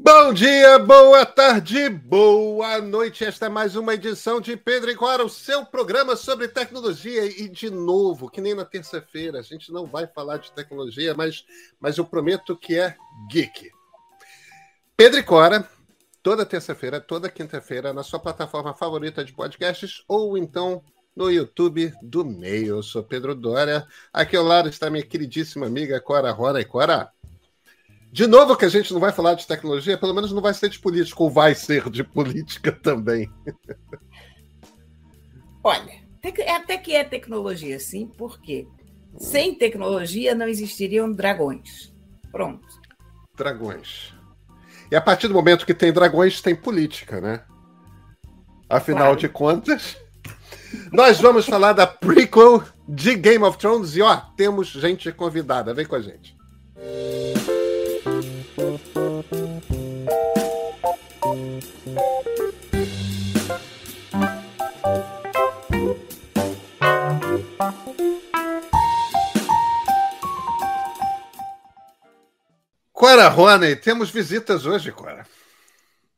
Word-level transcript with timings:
Bom 0.00 0.32
dia, 0.32 0.78
boa 0.78 1.26
tarde, 1.26 1.88
boa 1.88 2.80
noite. 2.80 3.24
Esta 3.24 3.46
é 3.46 3.48
mais 3.48 3.74
uma 3.74 3.94
edição 3.94 4.40
de 4.40 4.56
Pedro 4.56 4.92
e 4.92 4.94
Cora, 4.94 5.26
o 5.26 5.28
seu 5.28 5.66
programa 5.66 6.14
sobre 6.14 6.46
tecnologia. 6.46 7.24
E 7.24 7.48
de 7.48 7.68
novo, 7.68 8.30
que 8.30 8.40
nem 8.40 8.54
na 8.54 8.64
terça-feira, 8.64 9.40
a 9.40 9.42
gente 9.42 9.72
não 9.72 9.86
vai 9.86 10.06
falar 10.06 10.36
de 10.36 10.52
tecnologia, 10.52 11.14
mas, 11.16 11.44
mas 11.80 11.98
eu 11.98 12.04
prometo 12.04 12.56
que 12.56 12.78
é 12.78 12.96
geek. 13.28 13.72
Pedro 14.96 15.18
e 15.18 15.22
Cora, 15.24 15.68
toda 16.22 16.46
terça-feira, 16.46 17.00
toda 17.00 17.28
quinta-feira, 17.28 17.92
na 17.92 18.04
sua 18.04 18.20
plataforma 18.20 18.72
favorita 18.72 19.24
de 19.24 19.32
podcasts 19.32 20.04
ou 20.06 20.38
então 20.38 20.80
no 21.14 21.28
YouTube 21.28 21.92
do 22.00 22.24
Meio. 22.24 22.76
Eu 22.76 22.82
sou 22.84 23.02
Pedro 23.02 23.34
Dória. 23.34 23.84
Aqui 24.12 24.36
ao 24.36 24.44
lado 24.44 24.68
está 24.68 24.88
minha 24.88 25.04
queridíssima 25.04 25.66
amiga 25.66 26.00
Cora 26.00 26.30
Rora 26.30 26.60
e 26.60 26.64
Cora. 26.64 27.10
De 28.10 28.26
novo 28.26 28.56
que 28.56 28.64
a 28.64 28.68
gente 28.68 28.92
não 28.92 29.00
vai 29.00 29.12
falar 29.12 29.34
de 29.34 29.46
tecnologia, 29.46 29.98
pelo 29.98 30.14
menos 30.14 30.32
não 30.32 30.40
vai 30.40 30.54
ser 30.54 30.70
de 30.70 30.78
política, 30.78 31.22
ou 31.22 31.30
vai 31.30 31.54
ser 31.54 31.88
de 31.90 32.02
política 32.02 32.72
também. 32.72 33.30
Olha, 35.62 35.92
é 36.22 36.52
até 36.52 36.78
que 36.78 36.94
é 36.94 37.04
tecnologia, 37.04 37.78
sim, 37.78 38.10
porque 38.16 38.66
sem 39.18 39.54
tecnologia 39.54 40.34
não 40.34 40.48
existiriam 40.48 41.12
dragões. 41.12 41.92
Pronto. 42.30 42.66
Dragões. 43.36 44.14
E 44.90 44.96
a 44.96 45.00
partir 45.00 45.28
do 45.28 45.34
momento 45.34 45.66
que 45.66 45.74
tem 45.74 45.92
dragões, 45.92 46.40
tem 46.40 46.54
política, 46.54 47.20
né? 47.20 47.44
Afinal 48.68 49.08
claro. 49.08 49.20
de 49.20 49.28
contas, 49.28 49.96
nós 50.92 51.20
vamos 51.20 51.46
falar 51.46 51.72
da 51.72 51.86
prequel 51.86 52.62
de 52.88 53.14
Game 53.14 53.44
of 53.44 53.58
Thrones 53.58 53.96
e 53.96 54.02
ó, 54.02 54.16
temos 54.36 54.68
gente 54.68 55.12
convidada. 55.12 55.74
Vem 55.74 55.86
com 55.86 55.96
a 55.96 56.00
gente. 56.00 56.36
Cora 73.08 73.28
Rony, 73.28 73.74
temos 73.74 74.10
visitas 74.10 74.66
hoje, 74.66 74.92
Cora. 74.92 75.26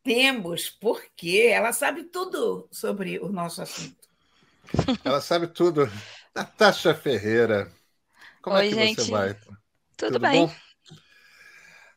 Temos, 0.03 0.69
porque 0.69 1.49
ela 1.49 1.73
sabe 1.73 2.03
tudo 2.03 2.67
sobre 2.69 3.17
o 3.21 3.29
nosso 3.29 3.63
assunto. 3.63 4.09
Ela 5.05 5.21
sabe 5.21 5.47
tudo. 5.47 5.89
Natasha 6.35 6.93
Ferreira. 6.93 7.71
Como 8.43 8.57
Oi, 8.57 8.67
é 8.67 8.69
que 8.69 8.75
gente. 8.75 9.03
você 9.03 9.11
vai? 9.13 9.35
Tudo, 9.35 9.59
tudo 9.97 10.19
bem. 10.19 10.47
Bom? 10.47 10.55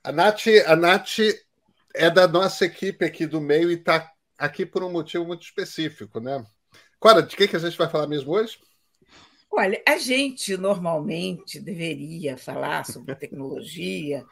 A 0.03 0.11
Nath, 0.11 0.43
a 0.67 0.75
Nath 0.75 1.17
é 1.95 2.11
da 2.11 2.27
nossa 2.27 2.63
equipe 2.63 3.03
aqui 3.03 3.25
do 3.25 3.41
meio 3.41 3.71
e 3.71 3.73
está 3.73 4.11
aqui 4.37 4.63
por 4.63 4.83
um 4.83 4.91
motivo 4.91 5.25
muito 5.25 5.41
específico, 5.41 6.19
né? 6.19 6.45
Cora, 6.99 7.23
de 7.23 7.35
que, 7.35 7.47
que 7.47 7.55
a 7.55 7.59
gente 7.59 7.79
vai 7.79 7.89
falar 7.89 8.05
mesmo 8.05 8.31
hoje? 8.31 8.59
Olha, 9.49 9.81
a 9.87 9.97
gente 9.97 10.55
normalmente 10.55 11.59
deveria 11.59 12.37
falar 12.37 12.85
sobre 12.85 13.15
tecnologia, 13.15 14.23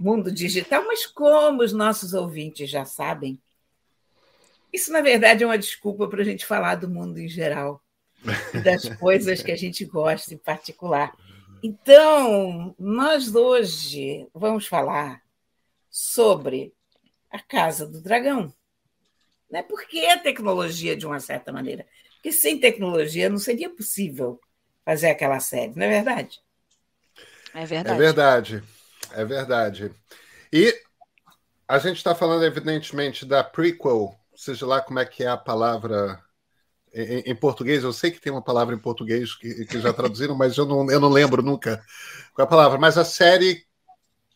mundo 0.00 0.32
digital, 0.32 0.84
mas 0.86 1.06
como 1.06 1.62
os 1.62 1.72
nossos 1.72 2.14
ouvintes 2.14 2.70
já 2.70 2.84
sabem, 2.84 3.40
isso 4.72 4.92
na 4.92 5.00
verdade 5.00 5.42
é 5.42 5.46
uma 5.46 5.58
desculpa 5.58 6.08
para 6.08 6.22
a 6.22 6.24
gente 6.24 6.46
falar 6.46 6.76
do 6.76 6.88
mundo 6.88 7.18
em 7.18 7.28
geral, 7.28 7.82
das 8.64 8.88
coisas 8.98 9.42
que 9.42 9.52
a 9.52 9.56
gente 9.56 9.84
gosta 9.84 10.32
em 10.32 10.38
particular. 10.38 11.12
Então, 11.62 12.74
nós 12.78 13.34
hoje 13.34 14.26
vamos 14.32 14.66
falar 14.66 15.22
sobre 15.90 16.72
a 17.30 17.38
Casa 17.38 17.86
do 17.86 18.00
Dragão. 18.00 18.52
Né? 19.50 19.62
Por 19.62 19.86
que 19.86 20.06
a 20.06 20.18
tecnologia, 20.18 20.96
de 20.96 21.06
uma 21.06 21.20
certa 21.20 21.52
maneira? 21.52 21.86
Porque 22.14 22.32
sem 22.32 22.58
tecnologia 22.58 23.28
não 23.28 23.38
seria 23.38 23.68
possível 23.68 24.40
fazer 24.84 25.10
aquela 25.10 25.40
série, 25.40 25.72
não 25.76 25.84
é 25.84 25.88
verdade? 25.88 26.40
É 27.54 27.66
verdade. 27.66 27.96
É 27.96 27.98
verdade. 27.98 28.62
É 29.12 29.24
verdade. 29.24 29.92
E 30.52 30.74
a 31.68 31.78
gente 31.78 31.98
está 31.98 32.14
falando, 32.14 32.44
evidentemente, 32.44 33.24
da 33.24 33.44
prequel, 33.44 34.18
seja 34.34 34.66
lá 34.66 34.80
como 34.80 34.98
é 34.98 35.04
que 35.04 35.22
é 35.22 35.28
a 35.28 35.36
palavra 35.36 36.20
em, 36.92 37.20
em, 37.30 37.36
português, 37.36 37.84
eu 37.84 37.92
sei 37.92 38.10
que 38.10 38.20
tem 38.20 38.32
uma 38.32 38.42
palavra 38.42 38.74
em 38.74 38.78
português 38.78 39.34
que, 39.34 39.64
que 39.64 39.80
já 39.80 39.92
traduziram, 39.92 40.34
mas 40.34 40.56
eu 40.56 40.66
não, 40.66 40.90
eu 40.90 40.98
não 40.98 41.08
lembro 41.08 41.42
nunca 41.42 41.84
qual 42.34 42.44
é 42.44 42.46
a 42.46 42.50
palavra. 42.50 42.78
Mas 42.78 42.98
a 42.98 43.04
série 43.04 43.64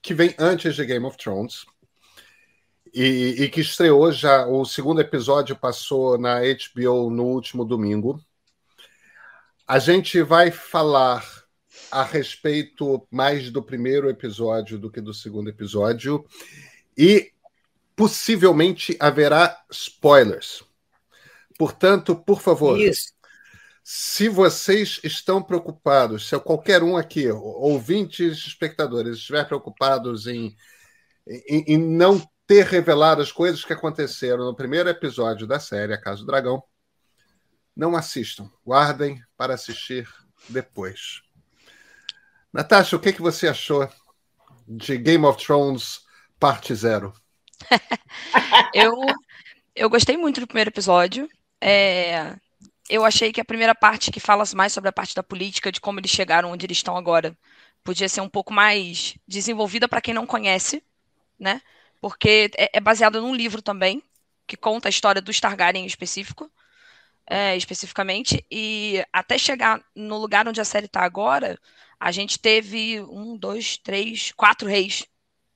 que 0.00 0.14
vem 0.14 0.34
antes 0.38 0.74
de 0.76 0.86
Game 0.86 1.04
of 1.04 1.16
Thrones 1.16 1.64
e, 2.94 3.42
e 3.42 3.48
que 3.48 3.60
estreou 3.60 4.12
já, 4.12 4.46
o 4.46 4.64
segundo 4.64 5.00
episódio 5.00 5.56
passou 5.56 6.16
na 6.16 6.40
HBO 6.40 7.10
no 7.10 7.24
último 7.24 7.64
domingo. 7.64 8.20
A 9.66 9.78
gente 9.78 10.22
vai 10.22 10.50
falar 10.50 11.43
a 11.94 12.02
respeito 12.02 13.06
mais 13.08 13.52
do 13.52 13.62
primeiro 13.62 14.10
episódio 14.10 14.76
do 14.80 14.90
que 14.90 15.00
do 15.00 15.14
segundo 15.14 15.48
episódio 15.48 16.26
e 16.98 17.30
possivelmente 17.94 18.96
haverá 18.98 19.64
spoilers. 19.70 20.64
Portanto, 21.56 22.16
por 22.16 22.40
favor, 22.40 22.80
Isso. 22.80 23.12
se 23.84 24.28
vocês 24.28 24.98
estão 25.04 25.40
preocupados, 25.40 26.28
se 26.28 26.36
qualquer 26.40 26.82
um 26.82 26.96
aqui, 26.96 27.30
ouvintes, 27.30 28.38
espectadores, 28.38 29.18
estiver 29.18 29.46
preocupados 29.46 30.26
em, 30.26 30.56
em, 31.24 31.74
em 31.74 31.78
não 31.78 32.20
ter 32.44 32.66
revelado 32.66 33.22
as 33.22 33.30
coisas 33.30 33.64
que 33.64 33.72
aconteceram 33.72 34.44
no 34.46 34.56
primeiro 34.56 34.88
episódio 34.88 35.46
da 35.46 35.60
série 35.60 35.94
A 35.94 36.00
Casa 36.00 36.22
do 36.22 36.26
Dragão, 36.26 36.60
não 37.76 37.94
assistam. 37.94 38.50
Guardem 38.66 39.22
para 39.36 39.54
assistir 39.54 40.08
depois. 40.48 41.22
Natasha, 42.54 42.94
o 42.94 43.00
que, 43.00 43.12
que 43.12 43.20
você 43.20 43.48
achou 43.48 43.88
de 44.68 44.96
Game 44.96 45.24
of 45.26 45.44
Thrones 45.44 46.02
parte 46.38 46.72
zero? 46.72 47.12
eu, 48.72 48.94
eu 49.74 49.90
gostei 49.90 50.16
muito 50.16 50.38
do 50.38 50.46
primeiro 50.46 50.70
episódio. 50.70 51.28
É, 51.60 52.36
eu 52.88 53.04
achei 53.04 53.32
que 53.32 53.40
a 53.40 53.44
primeira 53.44 53.74
parte 53.74 54.12
que 54.12 54.20
fala 54.20 54.44
mais 54.54 54.72
sobre 54.72 54.88
a 54.88 54.92
parte 54.92 55.16
da 55.16 55.22
política, 55.22 55.72
de 55.72 55.80
como 55.80 55.98
eles 55.98 56.12
chegaram 56.12 56.52
onde 56.52 56.64
eles 56.64 56.76
estão 56.76 56.96
agora, 56.96 57.36
podia 57.82 58.08
ser 58.08 58.20
um 58.20 58.28
pouco 58.28 58.52
mais 58.52 59.16
desenvolvida 59.26 59.88
para 59.88 60.00
quem 60.00 60.14
não 60.14 60.24
conhece, 60.24 60.80
né? 61.36 61.60
Porque 62.00 62.52
é, 62.56 62.70
é 62.74 62.80
baseado 62.80 63.20
num 63.20 63.34
livro 63.34 63.60
também, 63.60 64.00
que 64.46 64.56
conta 64.56 64.86
a 64.86 64.90
história 64.90 65.20
do 65.20 65.40
Targaryen 65.40 65.82
em 65.82 65.86
específico, 65.88 66.48
é, 67.26 67.56
especificamente, 67.56 68.46
e 68.48 69.04
até 69.12 69.38
chegar 69.38 69.82
no 69.92 70.18
lugar 70.18 70.46
onde 70.46 70.60
a 70.60 70.64
série 70.64 70.86
está 70.86 71.00
agora, 71.02 71.58
a 72.04 72.12
gente 72.12 72.38
teve 72.38 73.00
um, 73.00 73.34
dois, 73.34 73.78
três, 73.78 74.30
quatro 74.32 74.68
reis 74.68 75.06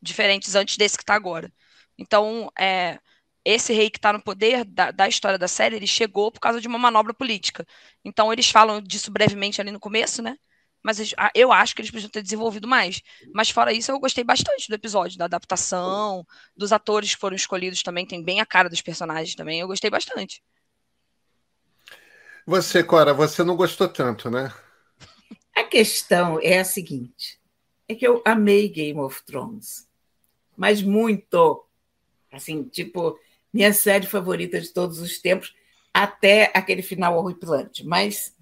diferentes 0.00 0.54
antes 0.54 0.78
desse 0.78 0.97
que 0.97 1.03
está 1.03 1.14
agora. 1.14 1.53
Então, 1.98 2.50
é, 2.59 2.98
esse 3.44 3.70
rei 3.75 3.91
que 3.91 3.98
está 3.98 4.14
no 4.14 4.22
poder 4.22 4.64
da, 4.64 4.91
da, 4.91 5.06
história 5.06 5.38
da 5.38 5.47
série, 5.47 5.76
ele 5.76 5.86
chegou 5.86 6.32
por 6.32 6.41
causa 6.41 6.59
de 6.59 6.66
uma 6.66 6.78
manobra 6.78 7.12
política. 7.12 7.66
Então, 8.03 8.32
eles 8.32 8.48
falam 8.48 8.81
disso 8.81 9.10
brevemente 9.10 9.60
ali 9.60 9.70
no 9.70 9.78
começo, 9.78 10.22
né? 10.22 10.38
Mas 10.82 11.12
eu 11.34 11.53
acho 11.53 11.75
que 11.75 11.82
eles 11.82 11.91
precisam 11.91 12.10
ter 12.10 12.22
desenvolvido 12.22 12.66
mais. 12.66 13.03
Mas 13.34 13.50
fora 13.50 13.70
isso, 13.70 13.91
eu 13.91 14.00
gostei 14.00 14.25
bastante 14.25 14.69
do 14.70 14.75
episódio, 14.75 15.19
da 15.19 15.26
adaptação, 15.26 16.25
dos 16.56 16.72
atores 16.72 17.15
que 17.15 17.20
foram 17.20 17.36
escolhidos 17.36 17.82
também, 17.82 18.06
tem 18.06 18.25
bem 18.25 18.41
a 18.41 18.47
cara 18.47 18.70
dos 18.70 18.80
personagens 18.80 19.34
também. 19.34 19.60
Eu 19.60 19.66
gostei 19.66 19.91
bastante. 19.91 20.42
Você, 22.47 22.82
Cora, 22.82 23.12
você 23.12 23.44
não 23.44 23.54
gostou 23.54 23.86
tanto, 23.86 24.30
né? 24.30 24.50
A 25.59 25.65
questão 25.65 26.39
é 26.41 26.61
a 26.61 26.65
seguinte: 26.65 27.41
é 27.89 27.95
que 27.97 28.07
eu 28.07 28.23
amei 28.25 28.69
Game 28.69 29.01
of 29.01 29.25
Thrones, 29.25 29.89
mas 30.57 30.81
muito. 30.81 31.67
Assim, 32.31 32.63
tipo, 32.63 33.19
minha 33.53 33.72
série 33.72 34.07
favorita 34.07 34.60
de 34.60 34.72
todos 34.72 35.01
os 35.01 35.19
tempos, 35.19 35.57
até 35.93 36.53
aquele 36.55 36.81
final 36.81 37.19
horripilante. 37.19 37.84
Mas 37.84 38.37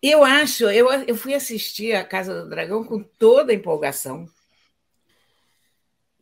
eu 0.00 0.22
acho, 0.22 0.70
eu, 0.70 0.92
eu 0.92 1.16
fui 1.16 1.34
assistir 1.34 1.92
a 1.96 2.04
Casa 2.04 2.40
do 2.40 2.48
Dragão 2.48 2.84
com 2.84 3.02
toda 3.02 3.50
a 3.50 3.54
empolgação. 3.56 4.28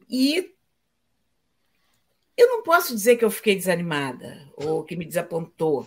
E 0.09 0.55
eu 2.39 2.49
não 2.49 2.63
posso 2.63 2.95
dizer 2.95 3.19
que 3.19 3.25
eu 3.25 3.31
fiquei 3.31 3.55
desanimada 3.55 4.51
ou 4.57 4.83
que 4.83 4.97
me 4.97 5.05
desapontou. 5.05 5.87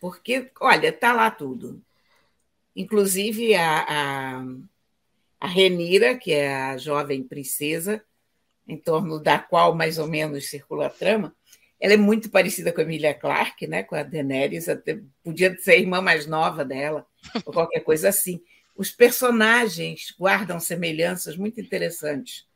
Porque, 0.00 0.50
olha, 0.58 0.88
está 0.88 1.12
lá 1.12 1.30
tudo. 1.30 1.84
Inclusive 2.74 3.54
a, 3.54 3.84
a, 3.88 4.44
a 5.40 5.46
Renira, 5.46 6.16
que 6.16 6.32
é 6.32 6.54
a 6.54 6.76
jovem 6.76 7.22
princesa, 7.22 8.02
em 8.66 8.76
torno 8.76 9.20
da 9.20 9.38
qual 9.38 9.74
mais 9.74 9.98
ou 9.98 10.06
menos 10.06 10.48
circula 10.48 10.86
a 10.86 10.90
trama, 10.90 11.34
ela 11.78 11.94
é 11.94 11.96
muito 11.96 12.30
parecida 12.30 12.72
com 12.72 12.80
a 12.80 12.84
Emilia 12.84 13.12
Clarke, 13.12 13.66
né, 13.66 13.82
com 13.82 13.96
a 13.96 14.04
Daenerys, 14.04 14.68
até, 14.68 15.00
podia 15.22 15.56
ser 15.58 15.72
a 15.72 15.76
irmã 15.76 16.00
mais 16.00 16.26
nova 16.26 16.64
dela, 16.64 17.04
ou 17.44 17.52
qualquer 17.52 17.80
coisa 17.80 18.08
assim. 18.08 18.40
Os 18.76 18.92
personagens 18.92 20.14
guardam 20.16 20.60
semelhanças 20.60 21.36
muito 21.36 21.60
interessantes 21.60 22.46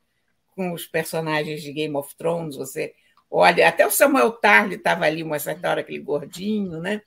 com 0.55 0.71
os 0.71 0.87
personagens 0.87 1.61
de 1.61 1.73
Game 1.73 1.95
of 1.95 2.15
Thrones, 2.15 2.55
você 2.55 2.95
olha, 3.29 3.67
até 3.67 3.85
o 3.85 3.91
Samuel 3.91 4.31
Tarly 4.31 4.75
estava 4.75 5.05
ali 5.05 5.21
uma 5.21 5.39
certa 5.39 5.69
hora, 5.69 5.81
aquele 5.81 5.99
gordinho, 5.99 6.79
né? 6.79 7.01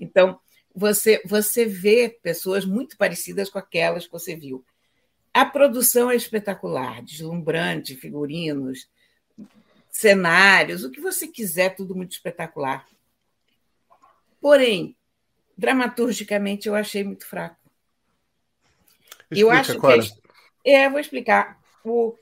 Então, 0.00 0.40
você, 0.74 1.20
você 1.24 1.64
vê 1.64 2.08
pessoas 2.22 2.64
muito 2.64 2.96
parecidas 2.96 3.50
com 3.50 3.58
aquelas 3.58 4.06
que 4.06 4.12
você 4.12 4.36
viu. 4.36 4.64
A 5.32 5.44
produção 5.44 6.10
é 6.10 6.16
espetacular, 6.16 7.02
deslumbrante, 7.02 7.96
figurinos, 7.96 8.88
cenários, 9.90 10.84
o 10.84 10.90
que 10.90 11.00
você 11.00 11.26
quiser, 11.26 11.74
tudo 11.74 11.94
muito 11.94 12.12
espetacular. 12.12 12.86
Porém, 14.40 14.96
dramaturgicamente, 15.56 16.68
eu 16.68 16.74
achei 16.74 17.02
muito 17.02 17.26
fraco. 17.26 17.58
Explica, 19.30 19.40
eu 19.40 19.50
acho 19.50 19.78
Cora. 19.78 20.00
que. 20.00 20.08
É, 20.64 20.88
vou 20.88 21.00
explicar. 21.00 21.58
O, 21.84 22.14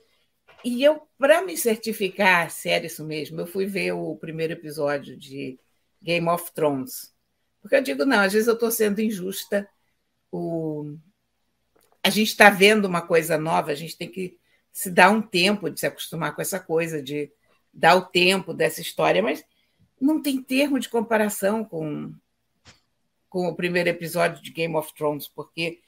e 0.63 0.83
eu, 0.83 1.07
para 1.17 1.41
me 1.41 1.55
certificar 1.55 2.49
se 2.51 2.69
era 2.69 2.85
isso 2.85 3.05
mesmo, 3.05 3.39
eu 3.39 3.47
fui 3.47 3.65
ver 3.65 3.93
o 3.93 4.15
primeiro 4.15 4.53
episódio 4.53 5.15
de 5.15 5.59
Game 6.01 6.27
of 6.27 6.51
Thrones. 6.51 7.15
Porque 7.67 7.75
eu 7.75 7.83
digo, 7.83 8.05
não, 8.05 8.21
às 8.21 8.31
vezes 8.31 8.47
eu 8.47 8.53
estou 8.53 8.71
sendo 8.71 9.01
injusta. 9.01 9.67
O... 10.31 10.95
A 12.01 12.09
gente 12.09 12.29
está 12.29 12.49
vendo 12.49 12.85
uma 12.85 13.01
coisa 13.01 13.37
nova, 13.37 13.71
a 13.71 13.75
gente 13.75 13.97
tem 13.97 14.09
que 14.09 14.39
se 14.71 14.89
dar 14.89 15.11
um 15.11 15.21
tempo 15.21 15.69
de 15.69 15.81
se 15.81 15.85
acostumar 15.85 16.33
com 16.33 16.41
essa 16.41 16.61
coisa, 16.61 17.03
de 17.03 17.29
dar 17.73 17.97
o 17.97 18.05
tempo 18.05 18.53
dessa 18.53 18.79
história, 18.79 19.21
mas 19.21 19.43
não 19.99 20.21
tem 20.21 20.41
termo 20.41 20.79
de 20.79 20.87
comparação 20.87 21.65
com, 21.65 22.13
com 23.27 23.49
o 23.49 23.55
primeiro 23.55 23.89
episódio 23.89 24.41
de 24.41 24.51
Game 24.51 24.75
of 24.77 24.93
Thrones, 24.93 25.27
porque 25.27 25.81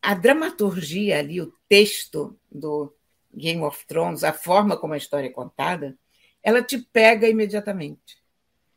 a 0.00 0.14
dramaturgia 0.14 1.18
ali, 1.18 1.40
o 1.40 1.52
texto 1.68 2.38
do 2.52 2.94
Game 3.34 3.62
of 3.62 3.84
Thrones, 3.84 4.22
a 4.22 4.32
forma 4.32 4.76
como 4.76 4.94
a 4.94 4.98
história 4.98 5.26
é 5.26 5.32
contada, 5.32 5.98
ela 6.40 6.62
te 6.62 6.78
pega 6.78 7.28
imediatamente. 7.28 8.16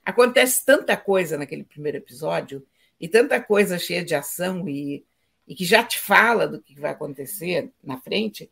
Acontece 0.05 0.65
tanta 0.65 0.97
coisa 0.97 1.37
naquele 1.37 1.63
primeiro 1.63 1.97
episódio, 1.97 2.65
e 2.99 3.07
tanta 3.07 3.41
coisa 3.41 3.79
cheia 3.79 4.03
de 4.03 4.13
ação 4.13 4.67
e, 4.67 5.05
e 5.47 5.55
que 5.55 5.63
já 5.63 5.83
te 5.83 5.99
fala 5.99 6.47
do 6.47 6.61
que 6.61 6.79
vai 6.79 6.91
acontecer 6.91 7.71
na 7.83 7.97
frente, 7.97 8.51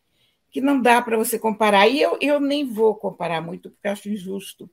que 0.49 0.61
não 0.61 0.81
dá 0.81 1.01
para 1.01 1.17
você 1.17 1.37
comparar. 1.37 1.87
E 1.87 2.01
eu, 2.01 2.17
eu 2.21 2.39
nem 2.39 2.65
vou 2.65 2.95
comparar 2.95 3.41
muito, 3.41 3.69
porque 3.69 3.87
acho 3.87 4.09
injusto. 4.09 4.69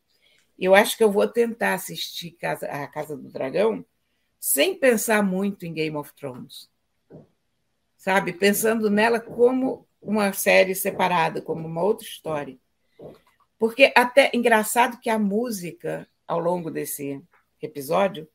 Eu 0.59 0.75
acho 0.75 0.97
que 0.97 1.03
eu 1.03 1.11
vou 1.11 1.27
tentar 1.27 1.75
assistir 1.75 2.31
Casa, 2.33 2.67
a 2.67 2.87
Casa 2.87 3.17
do 3.17 3.29
Dragão 3.29 3.85
sem 4.39 4.77
pensar 4.77 5.23
muito 5.23 5.67
em 5.67 5.73
Game 5.73 5.97
of 5.97 6.13
Thrones 6.15 6.69
sabe? 8.05 8.35
Pensando 8.35 8.91
nela 8.91 9.19
como 9.19 9.89
uma 10.03 10.31
série 10.35 10.75
separada, 10.75 11.41
como 11.41 11.67
uma 11.67 11.83
outra 11.83 12.07
história. 12.07 12.59
Porque 13.59 13.95
até 13.97 14.31
engraçado 14.35 15.01
que 15.01 15.09
a 15.09 15.19
música 15.19 16.07
ao 16.27 16.39
longo 16.39 16.71
desse 16.71 17.23
episódio 17.61 18.29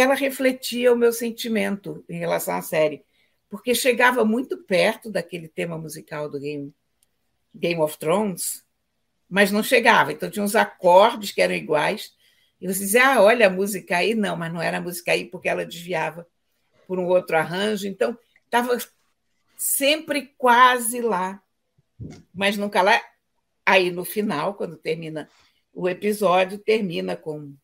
ela 0.00 0.14
refletia 0.14 0.92
o 0.92 0.96
meu 0.96 1.12
sentimento 1.12 2.02
em 2.08 2.18
relação 2.18 2.56
à 2.56 2.62
série, 2.62 3.04
porque 3.50 3.74
chegava 3.74 4.24
muito 4.24 4.56
perto 4.56 5.10
daquele 5.10 5.48
tema 5.48 5.76
musical 5.76 6.30
do 6.30 6.40
Game, 6.40 6.74
Game 7.54 7.80
of 7.80 7.98
Thrones, 7.98 8.64
mas 9.28 9.50
não 9.50 9.62
chegava. 9.62 10.10
Então 10.10 10.30
tinha 10.30 10.42
uns 10.42 10.56
acordes 10.56 11.30
que 11.30 11.42
eram 11.42 11.54
iguais, 11.54 12.14
e 12.58 12.66
você 12.66 12.78
dizia, 12.78 13.14
ah, 13.16 13.22
olha 13.22 13.48
a 13.48 13.50
música 13.50 13.98
aí. 13.98 14.14
Não, 14.14 14.36
mas 14.36 14.52
não 14.52 14.62
era 14.62 14.78
a 14.78 14.80
música 14.80 15.12
aí 15.12 15.26
porque 15.26 15.48
ela 15.48 15.66
desviava 15.66 16.26
por 16.86 16.98
um 16.98 17.06
outro 17.06 17.36
arranjo. 17.36 17.88
Então 17.88 18.16
estava 18.44 18.78
sempre 19.56 20.32
quase 20.38 21.00
lá, 21.00 21.42
mas 22.32 22.56
nunca 22.56 22.80
lá. 22.80 22.98
Aí 23.66 23.90
no 23.90 24.04
final, 24.04 24.54
quando 24.54 24.76
termina 24.76 25.28
o 25.72 25.88
episódio, 25.88 26.58
termina 26.58 27.16
com, 27.16 27.54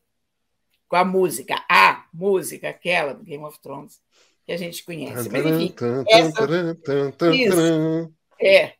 com 0.87 0.95
a 0.95 1.05
música, 1.05 1.63
a 1.69 2.05
música, 2.13 2.69
aquela 2.69 3.13
do 3.13 3.23
Game 3.23 3.43
of 3.43 3.59
Thrones, 3.61 4.01
que 4.45 4.51
a 4.51 4.57
gente 4.57 4.83
conhece. 4.83 5.29
Mas, 5.29 5.45
enfim, 5.45 5.75
essa, 6.07 7.31
isso, 7.31 8.13
é. 8.41 8.73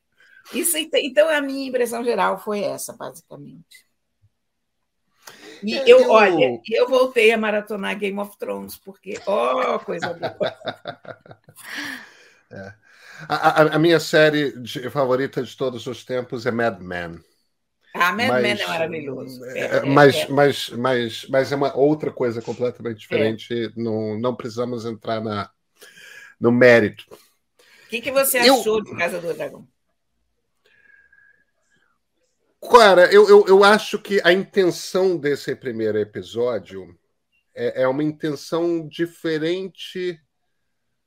Isso, 0.54 0.78
então, 0.78 1.30
a 1.30 1.42
minha 1.42 1.68
impressão 1.68 2.04
geral 2.04 2.40
foi 2.40 2.62
essa, 2.62 2.94
basicamente. 2.94 3.88
E 5.62 5.78
é, 5.78 5.84
eu, 5.84 6.00
eu, 6.00 6.10
olha, 6.10 6.60
eu 6.68 6.88
voltei 6.88 7.32
a 7.32 7.38
maratonar 7.38 7.98
Game 7.98 8.18
of 8.20 8.38
Thrones, 8.38 8.78
porque, 8.78 9.20
ó, 9.26 9.76
oh, 9.76 9.80
coisa 9.80 10.14
boa. 10.14 10.32
é. 12.52 12.74
a, 13.28 13.36
a, 13.36 13.76
a, 13.76 13.80
minha 13.80 14.00
série 14.00 14.58
de, 14.60 14.90
favorita 14.90 15.44
de 15.44 15.56
todos 15.56 15.86
os 15.86 16.04
tempos 16.04 16.46
é 16.46 16.52
Mad 16.52 16.80
Men. 16.80 17.20
Ah, 17.94 18.12
mas, 18.12 18.42
Men 18.42 18.62
é 18.62 18.68
maravilhoso. 18.68 19.44
É, 19.46 19.78
é, 19.78 19.86
mas, 19.86 20.16
é. 20.16 20.28
Mas, 20.28 20.70
mas, 20.70 21.26
mas 21.28 21.52
é 21.52 21.56
uma 21.56 21.76
outra 21.76 22.12
coisa 22.12 22.42
completamente 22.42 23.00
diferente. 23.00 23.72
Não, 23.76 24.18
não 24.20 24.36
precisamos 24.36 24.86
entrar 24.86 25.22
na, 25.22 25.50
no 26.40 26.52
mérito. 26.52 27.06
O 27.12 27.90
que, 27.90 28.02
que 28.02 28.12
você 28.12 28.38
achou 28.38 28.78
eu, 28.78 28.84
de 28.84 28.96
Casa 28.96 29.20
do 29.20 29.34
Dragão? 29.34 29.68
Cara, 32.72 33.12
eu, 33.12 33.28
eu, 33.28 33.46
eu 33.48 33.64
acho 33.64 33.98
que 33.98 34.22
a 34.24 34.32
intenção 34.32 35.18
desse 35.18 35.56
primeiro 35.56 35.98
episódio 35.98 36.96
é, 37.56 37.84
é 37.84 37.88
uma 37.88 38.04
intenção 38.04 38.88
diferente 38.88 40.20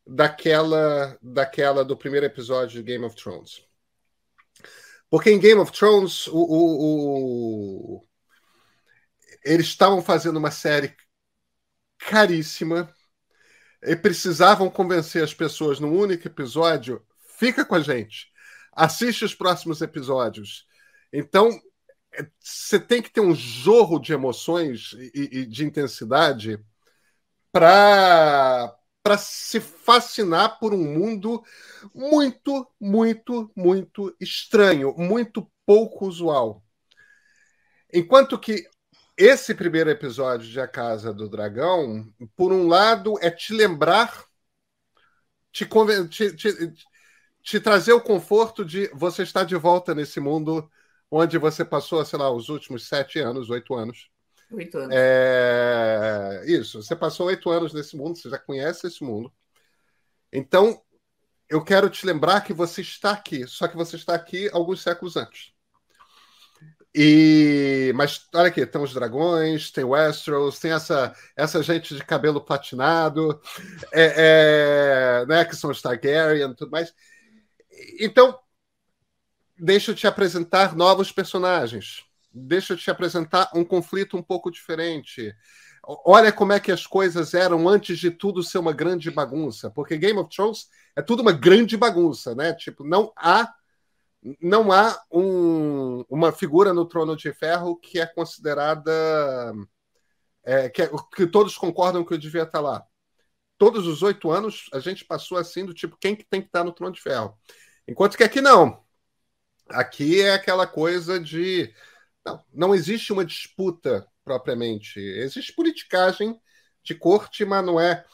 daquela, 0.06 1.16
daquela 1.22 1.84
do 1.84 1.96
primeiro 1.96 2.26
episódio 2.26 2.82
de 2.82 2.82
Game 2.82 3.04
of 3.04 3.14
Thrones. 3.14 3.64
Porque 5.12 5.30
em 5.30 5.38
Game 5.38 5.60
of 5.60 5.70
Thrones, 5.70 6.26
o, 6.26 6.38
o, 6.38 7.98
o... 7.98 8.04
eles 9.44 9.66
estavam 9.66 10.02
fazendo 10.02 10.38
uma 10.38 10.50
série 10.50 10.96
caríssima 11.98 12.92
e 13.82 13.94
precisavam 13.94 14.70
convencer 14.70 15.22
as 15.22 15.34
pessoas 15.34 15.78
num 15.78 15.96
único 15.96 16.26
episódio. 16.26 17.04
Fica 17.38 17.64
com 17.64 17.74
a 17.74 17.80
gente, 17.80 18.32
assiste 18.72 19.24
os 19.24 19.34
próximos 19.34 19.82
episódios 19.82 20.66
então, 21.12 21.50
você 22.40 22.80
tem 22.80 23.02
que 23.02 23.10
ter 23.10 23.20
um 23.20 23.34
jorro 23.34 23.98
de 23.98 24.12
emoções 24.12 24.92
e, 25.14 25.40
e 25.40 25.46
de 25.46 25.64
intensidade 25.64 26.58
para 27.52 28.74
para 29.02 29.18
se 29.18 29.60
fascinar 29.60 30.58
por 30.58 30.72
um 30.72 30.82
mundo 30.82 31.42
muito, 31.94 32.66
muito, 32.80 33.50
muito 33.56 34.14
estranho, 34.20 34.94
muito 34.96 35.50
pouco 35.66 36.06
usual. 36.06 36.62
Enquanto 37.92 38.38
que 38.38 38.66
esse 39.16 39.54
primeiro 39.54 39.90
episódio 39.90 40.48
de 40.48 40.60
A 40.60 40.68
Casa 40.68 41.12
do 41.12 41.28
Dragão, 41.28 42.06
por 42.36 42.52
um 42.52 42.66
lado, 42.68 43.18
é 43.20 43.30
te 43.30 43.52
lembrar, 43.52 44.24
te, 45.52 45.66
te, 46.08 46.36
te, 46.36 46.72
te 47.42 47.60
trazer 47.60 47.92
o 47.92 48.00
conforto 48.00 48.64
de 48.64 48.88
você 48.94 49.22
estar 49.22 49.44
de 49.44 49.56
volta 49.56 49.94
nesse 49.94 50.20
mundo 50.20 50.70
onde 51.10 51.36
você 51.38 51.64
passou, 51.64 52.04
sei 52.04 52.18
lá, 52.18 52.30
os 52.30 52.48
últimos 52.48 52.86
sete 52.88 53.18
anos, 53.18 53.50
oito 53.50 53.74
anos. 53.74 54.11
Oito 54.52 54.78
anos. 54.78 54.94
É... 54.94 56.44
Isso, 56.46 56.82
você 56.82 56.94
passou 56.94 57.26
oito 57.26 57.50
anos 57.50 57.72
nesse 57.72 57.96
mundo, 57.96 58.16
você 58.16 58.28
já 58.28 58.38
conhece 58.38 58.86
esse 58.86 59.02
mundo. 59.02 59.32
Então, 60.32 60.82
eu 61.48 61.62
quero 61.62 61.90
te 61.90 62.06
lembrar 62.06 62.40
que 62.42 62.52
você 62.52 62.80
está 62.80 63.12
aqui, 63.12 63.46
só 63.46 63.68
que 63.68 63.76
você 63.76 63.96
está 63.96 64.14
aqui 64.14 64.48
alguns 64.52 64.82
séculos 64.82 65.16
antes. 65.16 65.52
E 66.94 67.90
mas 67.94 68.28
olha 68.34 68.48
aqui, 68.48 68.66
tem 68.66 68.82
os 68.82 68.92
dragões, 68.92 69.70
tem 69.70 69.82
Westeros, 69.82 70.58
tem 70.58 70.72
essa 70.72 71.14
essa 71.34 71.62
gente 71.62 71.94
de 71.96 72.04
cabelo 72.04 72.40
platinado, 72.40 73.40
é, 73.92 75.22
é, 75.22 75.26
né, 75.26 75.44
que 75.44 75.56
são 75.56 75.70
os 75.70 75.80
Targaryen 75.80 76.50
e 76.50 76.54
tudo 76.54 76.70
mais. 76.70 76.92
Então 77.98 78.38
deixa 79.58 79.90
eu 79.90 79.94
te 79.94 80.06
apresentar 80.06 80.76
novos 80.76 81.10
personagens. 81.10 82.04
Deixa 82.34 82.72
eu 82.72 82.76
te 82.76 82.90
apresentar 82.90 83.50
um 83.54 83.64
conflito 83.64 84.16
um 84.16 84.22
pouco 84.22 84.50
diferente. 84.50 85.34
Olha 85.84 86.32
como 86.32 86.52
é 86.52 86.60
que 86.60 86.70
as 86.70 86.86
coisas 86.86 87.34
eram 87.34 87.68
antes 87.68 87.98
de 87.98 88.10
tudo 88.10 88.42
ser 88.42 88.58
uma 88.58 88.72
grande 88.72 89.10
bagunça, 89.10 89.70
porque 89.70 89.98
Game 89.98 90.18
of 90.18 90.30
Thrones 90.34 90.68
é 90.94 91.02
tudo 91.02 91.22
uma 91.22 91.32
grande 91.32 91.76
bagunça, 91.76 92.34
né? 92.34 92.54
Tipo, 92.54 92.84
não 92.84 93.12
há 93.16 93.52
não 94.40 94.70
há 94.70 95.02
um, 95.10 96.04
uma 96.08 96.30
figura 96.30 96.72
no 96.72 96.86
Trono 96.86 97.16
de 97.16 97.32
Ferro 97.32 97.76
que 97.76 97.98
é 97.98 98.06
considerada 98.06 99.52
é, 100.44 100.68
que, 100.68 100.82
é, 100.82 100.90
que, 101.14 101.26
todos 101.26 101.56
concordam 101.56 102.04
que 102.04 102.14
eu 102.14 102.18
devia 102.18 102.44
estar 102.44 102.60
lá. 102.60 102.84
Todos 103.58 103.86
os 103.86 104.02
oito 104.02 104.30
anos 104.30 104.68
a 104.72 104.78
gente 104.78 105.04
passou 105.04 105.38
assim 105.38 105.64
do 105.64 105.74
tipo 105.74 105.96
quem 106.00 106.14
que 106.14 106.24
tem 106.24 106.40
que 106.40 106.48
estar 106.48 106.64
no 106.64 106.72
Trono 106.72 106.94
de 106.94 107.00
Ferro, 107.00 107.36
enquanto 107.86 108.16
que 108.16 108.24
aqui 108.24 108.40
não. 108.40 108.82
Aqui 109.68 110.20
é 110.20 110.34
aquela 110.34 110.66
coisa 110.66 111.18
de. 111.18 111.72
Não, 112.24 112.44
não 112.52 112.74
existe 112.74 113.12
uma 113.12 113.24
disputa 113.24 114.06
propriamente. 114.24 115.00
Existe 115.00 115.52
politicagem 115.52 116.38
de 116.82 116.94
corte, 116.94 117.44
mas 117.44 117.64
não 117.64 117.80
é. 117.80 118.04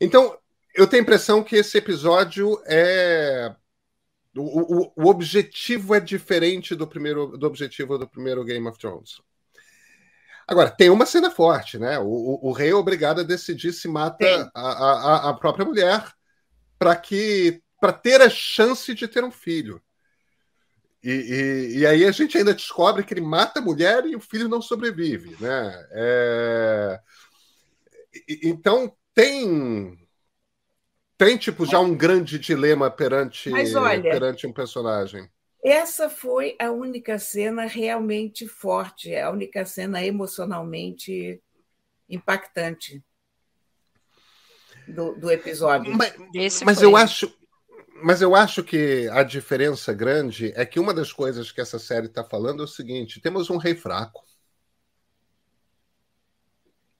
Então, 0.00 0.38
eu 0.74 0.86
tenho 0.86 1.02
a 1.02 1.04
impressão 1.04 1.42
que 1.42 1.56
esse 1.56 1.78
episódio 1.78 2.60
é 2.66 3.54
O, 4.36 4.40
o, 4.40 4.92
o, 4.96 5.08
objetivo 5.08 5.94
é 5.94 6.00
diferente 6.00 6.74
do 6.74 6.86
primeiro 6.86 7.38
do 7.38 7.46
objetivo 7.46 7.96
do 7.96 8.08
primeiro 8.08 8.44
Game 8.44 8.66
of 8.66 8.78
Thrones. 8.78 9.20
Agora, 10.46 10.70
tem 10.70 10.90
uma 10.90 11.06
cena 11.06 11.30
forte, 11.30 11.78
né? 11.78 11.98
O, 11.98 12.38
o, 12.42 12.52
rei 12.52 12.70
é 12.70 12.74
obrigado 12.74 13.20
a 13.20 13.24
decidir 13.24 13.72
se 13.72 13.88
mata 13.88 14.50
a, 14.54 14.60
a, 14.60 15.30
a, 15.30 15.34
própria 15.34 15.64
mulher 15.64 16.04
para 16.78 16.94
que 16.96 17.62
para 17.80 17.92
ter 17.92 18.20
a 18.20 18.28
chance 18.28 18.92
de 18.94 19.06
ter 19.08 19.24
um 19.24 19.30
filho. 19.30 19.80
E, 21.04 21.10
e, 21.10 21.78
e, 21.80 21.86
aí 21.86 22.06
a 22.06 22.10
gente 22.10 22.38
ainda 22.38 22.54
descobre 22.54 23.04
que 23.04 23.12
ele 23.12 23.20
mata 23.20 23.60
a 23.60 23.62
mulher 23.62 24.06
e 24.06 24.16
o 24.16 24.20
filho 24.20 24.48
não 24.48 24.62
sobrevive, 24.62 25.36
né? 25.38 25.86
É... 25.90 27.00
Então 28.42 28.90
tem 29.12 29.98
tem 31.18 31.36
tipo 31.36 31.66
já 31.66 31.78
um 31.78 31.94
grande 31.94 32.38
dilema 32.38 32.90
perante 32.90 33.52
olha, 33.52 34.02
perante 34.02 34.46
um 34.46 34.52
personagem. 34.52 35.28
Essa 35.62 36.08
foi 36.08 36.56
a 36.58 36.70
única 36.70 37.18
cena 37.18 37.66
realmente 37.66 38.48
forte, 38.48 39.14
a 39.14 39.30
única 39.30 39.66
cena 39.66 40.02
emocionalmente 40.02 41.38
impactante 42.08 43.04
do, 44.88 45.14
do 45.14 45.30
episódio. 45.30 45.94
Mas, 45.94 46.62
mas 46.62 46.82
eu 46.82 46.96
acho, 46.96 47.34
mas 48.02 48.20
eu 48.20 48.34
acho 48.34 48.62
que 48.62 49.08
a 49.10 49.22
diferença 49.22 49.92
grande 49.92 50.52
é 50.56 50.66
que 50.66 50.80
uma 50.80 50.92
das 50.92 51.12
coisas 51.12 51.52
que 51.52 51.60
essa 51.60 51.78
série 51.78 52.06
está 52.06 52.24
falando 52.24 52.62
é 52.62 52.64
o 52.64 52.68
seguinte: 52.68 53.20
temos 53.20 53.50
um 53.50 53.56
rei 53.56 53.74
fraco. 53.74 54.24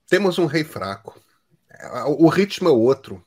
Temos 0.07 0.37
um 0.37 0.45
rei 0.45 0.63
fraco. 0.63 1.19
O 2.19 2.29
ritmo 2.29 2.69
é 2.69 2.71
outro. 2.71 3.25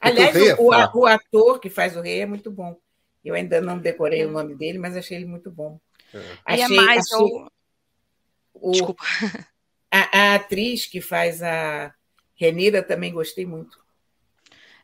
Aliás, 0.00 0.34
o, 0.34 0.38
é 0.38 0.54
o, 0.94 1.00
o, 1.00 1.06
ator 1.06 1.58
que 1.58 1.68
faz 1.68 1.96
o 1.96 2.00
rei 2.00 2.20
é 2.20 2.26
muito 2.26 2.50
bom. 2.50 2.76
Eu 3.24 3.34
ainda 3.34 3.60
não 3.60 3.78
decorei 3.78 4.24
o 4.24 4.30
nome 4.30 4.54
dele, 4.54 4.78
mas 4.78 4.96
achei 4.96 5.18
ele 5.18 5.26
muito 5.26 5.50
bom. 5.50 5.78
É. 6.14 6.38
Achei, 6.44 6.64
é 6.64 6.68
mais 6.80 7.06
achei, 7.12 7.18
o... 7.18 7.48
o... 8.54 8.70
Desculpa. 8.70 9.04
A, 9.90 10.18
a, 10.18 10.34
atriz 10.36 10.86
que 10.86 11.00
faz 11.00 11.42
a 11.42 11.92
Renira 12.36 12.80
também 12.82 13.12
gostei 13.12 13.44
muito. 13.44 13.79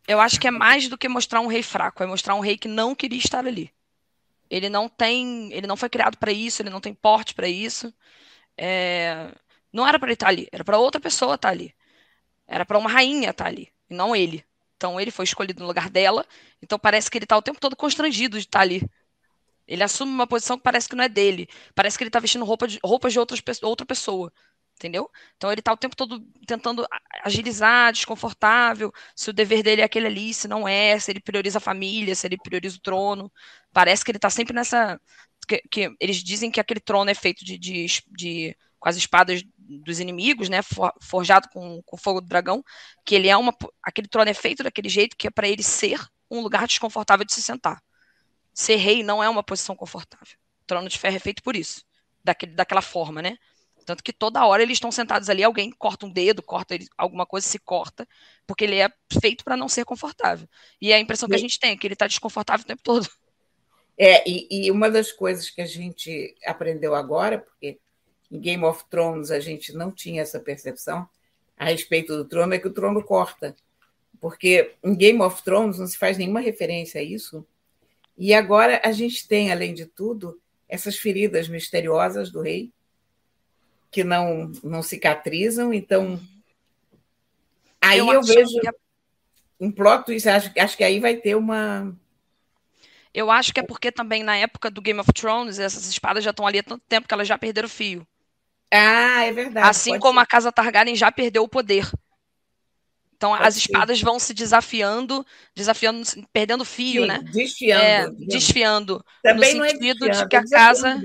Eu 0.08 0.20
acho 0.20 0.38
que 0.40 0.46
é 0.46 0.50
mais 0.50 0.88
do 0.88 0.96
que 0.98 1.08
mostrar 1.08 1.40
um 1.40 1.46
rei 1.46 1.62
fraco, 1.62 2.02
é 2.02 2.06
mostrar 2.06 2.34
um 2.34 2.40
rei 2.40 2.56
que 2.56 2.68
não 2.68 2.94
queria 2.94 3.18
estar 3.18 3.44
ali. 3.46 3.72
Ele 4.48 4.68
não 4.68 4.88
tem, 4.88 5.52
ele 5.52 5.66
não 5.66 5.76
foi 5.76 5.88
criado 5.88 6.16
para 6.18 6.30
isso, 6.32 6.62
ele 6.62 6.70
não 6.70 6.80
tem 6.80 6.94
porte 6.94 7.34
para 7.34 7.48
isso. 7.48 7.92
É, 8.56 9.32
não 9.72 9.86
era 9.86 9.98
para 9.98 10.08
ele 10.08 10.14
estar 10.14 10.28
ali, 10.28 10.48
era 10.52 10.64
para 10.64 10.78
outra 10.78 11.00
pessoa 11.00 11.34
estar 11.34 11.50
ali. 11.50 11.74
Era 12.46 12.64
para 12.66 12.78
uma 12.78 12.90
rainha 12.90 13.30
estar 13.30 13.46
ali, 13.46 13.72
e 13.90 13.94
não 13.94 14.14
ele. 14.14 14.44
Então 14.76 15.00
ele 15.00 15.10
foi 15.10 15.24
escolhido 15.24 15.60
no 15.60 15.66
lugar 15.66 15.90
dela. 15.90 16.26
Então 16.62 16.78
parece 16.78 17.10
que 17.10 17.18
ele 17.18 17.24
está 17.24 17.36
o 17.36 17.42
tempo 17.42 17.60
todo 17.60 17.76
constrangido 17.76 18.38
de 18.38 18.46
estar 18.46 18.60
ali. 18.60 18.82
Ele 19.66 19.82
assume 19.82 20.12
uma 20.12 20.26
posição 20.26 20.56
que 20.56 20.62
parece 20.62 20.88
que 20.88 20.96
não 20.96 21.04
é 21.04 21.08
dele. 21.08 21.48
Parece 21.74 21.98
que 21.98 22.04
ele 22.04 22.08
está 22.08 22.20
vestindo 22.20 22.44
roupa 22.44 22.68
de, 22.68 22.78
roupas 22.84 23.12
de 23.12 23.18
outras, 23.18 23.42
outra 23.62 23.86
pessoa. 23.86 24.32
Entendeu? 24.76 25.10
Então 25.36 25.50
ele 25.50 25.60
está 25.60 25.72
o 25.72 25.76
tempo 25.76 25.96
todo 25.96 26.20
tentando 26.46 26.86
agilizar, 27.24 27.92
desconfortável, 27.92 28.92
se 29.14 29.30
o 29.30 29.32
dever 29.32 29.62
dele 29.62 29.80
é 29.80 29.84
aquele 29.84 30.06
ali, 30.06 30.34
se 30.34 30.46
não 30.46 30.68
é, 30.68 30.98
se 30.98 31.10
ele 31.10 31.20
prioriza 31.20 31.56
a 31.56 31.62
família, 31.62 32.14
se 32.14 32.26
ele 32.26 32.36
prioriza 32.36 32.76
o 32.76 32.80
trono. 32.80 33.32
Parece 33.72 34.04
que 34.04 34.10
ele 34.10 34.18
está 34.18 34.28
sempre 34.28 34.54
nessa. 34.54 35.00
Que, 35.48 35.62
que, 35.70 35.96
eles 35.98 36.22
dizem 36.22 36.50
que 36.50 36.60
aquele 36.60 36.80
trono 36.80 37.10
é 37.10 37.14
feito 37.14 37.42
de, 37.44 37.56
de, 37.56 37.86
de 38.08 38.56
com 38.78 38.88
as 38.88 38.96
espadas 38.96 39.42
dos 39.56 39.98
inimigos, 39.98 40.48
né, 40.48 40.60
forjado 41.00 41.48
com, 41.48 41.82
com 41.82 41.96
fogo 41.96 42.20
do 42.20 42.28
dragão, 42.28 42.62
que 43.04 43.14
ele 43.14 43.28
é 43.28 43.36
uma, 43.36 43.56
aquele 43.82 44.08
trono 44.08 44.30
é 44.30 44.34
feito 44.34 44.62
daquele 44.62 44.88
jeito 44.88 45.16
que 45.16 45.26
é 45.26 45.30
para 45.30 45.48
ele 45.48 45.62
ser 45.62 46.00
um 46.30 46.40
lugar 46.40 46.66
desconfortável 46.66 47.24
de 47.24 47.32
se 47.32 47.42
sentar. 47.42 47.82
Ser 48.52 48.76
rei 48.76 49.02
não 49.02 49.22
é 49.22 49.28
uma 49.28 49.42
posição 49.42 49.74
confortável. 49.74 50.36
O 50.62 50.66
trono 50.66 50.88
de 50.88 50.98
ferro 50.98 51.16
é 51.16 51.20
feito 51.20 51.42
por 51.42 51.56
isso, 51.56 51.84
daquele, 52.22 52.52
daquela 52.52 52.82
forma, 52.82 53.22
né? 53.22 53.36
Tanto 53.86 54.02
que 54.02 54.12
toda 54.12 54.44
hora 54.44 54.64
eles 54.64 54.76
estão 54.76 54.90
sentados 54.90 55.30
ali, 55.30 55.44
alguém 55.44 55.70
corta 55.70 56.06
um 56.06 56.10
dedo, 56.10 56.42
corta 56.42 56.74
ele, 56.74 56.88
alguma 56.98 57.24
coisa, 57.24 57.46
se 57.46 57.58
corta, 57.60 58.06
porque 58.44 58.64
ele 58.64 58.80
é 58.80 58.90
feito 59.22 59.44
para 59.44 59.56
não 59.56 59.68
ser 59.68 59.84
confortável. 59.84 60.48
E 60.82 60.92
a 60.92 60.98
impressão 60.98 61.28
que 61.28 61.36
a 61.36 61.38
gente 61.38 61.60
tem 61.60 61.70
é 61.70 61.76
que 61.76 61.86
ele 61.86 61.94
está 61.94 62.08
desconfortável 62.08 62.64
o 62.64 62.66
tempo 62.66 62.82
todo. 62.82 63.08
É, 63.96 64.28
e, 64.28 64.48
e, 64.50 64.70
uma 64.72 64.90
das 64.90 65.12
coisas 65.12 65.48
que 65.48 65.62
a 65.62 65.66
gente 65.66 66.34
aprendeu 66.44 66.96
agora, 66.96 67.38
porque 67.38 67.78
em 68.28 68.40
Game 68.40 68.64
of 68.64 68.84
Thrones 68.90 69.30
a 69.30 69.38
gente 69.38 69.72
não 69.72 69.92
tinha 69.92 70.20
essa 70.20 70.40
percepção 70.40 71.08
a 71.56 71.66
respeito 71.66 72.14
do 72.16 72.24
trono, 72.24 72.54
é 72.54 72.58
que 72.58 72.66
o 72.66 72.74
trono 72.74 73.02
corta. 73.04 73.54
Porque 74.20 74.74
em 74.82 74.96
Game 74.96 75.20
of 75.22 75.42
Thrones 75.44 75.78
não 75.78 75.86
se 75.86 75.96
faz 75.96 76.18
nenhuma 76.18 76.40
referência 76.40 77.00
a 77.00 77.04
isso. 77.04 77.46
E 78.18 78.34
agora 78.34 78.80
a 78.84 78.90
gente 78.90 79.28
tem, 79.28 79.52
além 79.52 79.72
de 79.72 79.86
tudo, 79.86 80.40
essas 80.68 80.96
feridas 80.96 81.48
misteriosas 81.48 82.30
do 82.30 82.42
rei, 82.42 82.72
que 83.96 84.04
não, 84.04 84.52
não 84.62 84.82
cicatrizam. 84.82 85.72
Então, 85.72 86.20
aí 87.80 87.98
eu, 87.98 88.12
eu 88.12 88.22
vejo 88.22 88.60
que... 88.60 88.70
um 89.58 89.72
plot 89.72 90.04
twist. 90.04 90.28
Acho, 90.28 90.52
acho 90.54 90.76
que 90.76 90.84
aí 90.84 91.00
vai 91.00 91.16
ter 91.16 91.34
uma. 91.34 91.96
Eu 93.14 93.30
acho 93.30 93.54
que 93.54 93.60
é 93.60 93.62
porque 93.62 93.90
também 93.90 94.22
na 94.22 94.36
época 94.36 94.70
do 94.70 94.82
Game 94.82 95.00
of 95.00 95.10
Thrones, 95.14 95.58
essas 95.58 95.88
espadas 95.88 96.22
já 96.22 96.28
estão 96.30 96.46
ali 96.46 96.58
há 96.58 96.62
tanto 96.62 96.84
tempo 96.86 97.08
que 97.08 97.14
elas 97.14 97.26
já 97.26 97.38
perderam 97.38 97.64
o 97.64 97.70
fio. 97.70 98.06
Ah, 98.70 99.24
é 99.24 99.32
verdade. 99.32 99.66
Assim 99.66 99.98
como 99.98 100.18
ser. 100.18 100.24
a 100.24 100.26
Casa 100.26 100.52
Targaryen 100.52 100.94
já 100.94 101.10
perdeu 101.10 101.42
o 101.42 101.48
poder. 101.48 101.90
Então 103.16 103.30
pode 103.30 103.48
as 103.48 103.56
espadas 103.56 103.98
ser. 103.98 104.04
vão 104.04 104.18
se 104.18 104.34
desafiando, 104.34 105.24
desafiando, 105.54 106.02
perdendo 106.34 106.66
fio, 106.66 107.00
Sim, 107.02 107.08
né? 107.08 107.20
Desfiando. 107.32 107.82
É, 107.82 108.26
desfiando. 108.26 109.04
Também 109.22 109.54
no 109.54 109.64
é 109.64 109.70
sentido 109.70 110.06
é 110.06 110.10
de 110.10 110.28
que 110.28 110.36
a 110.36 110.46
casa. 110.46 111.02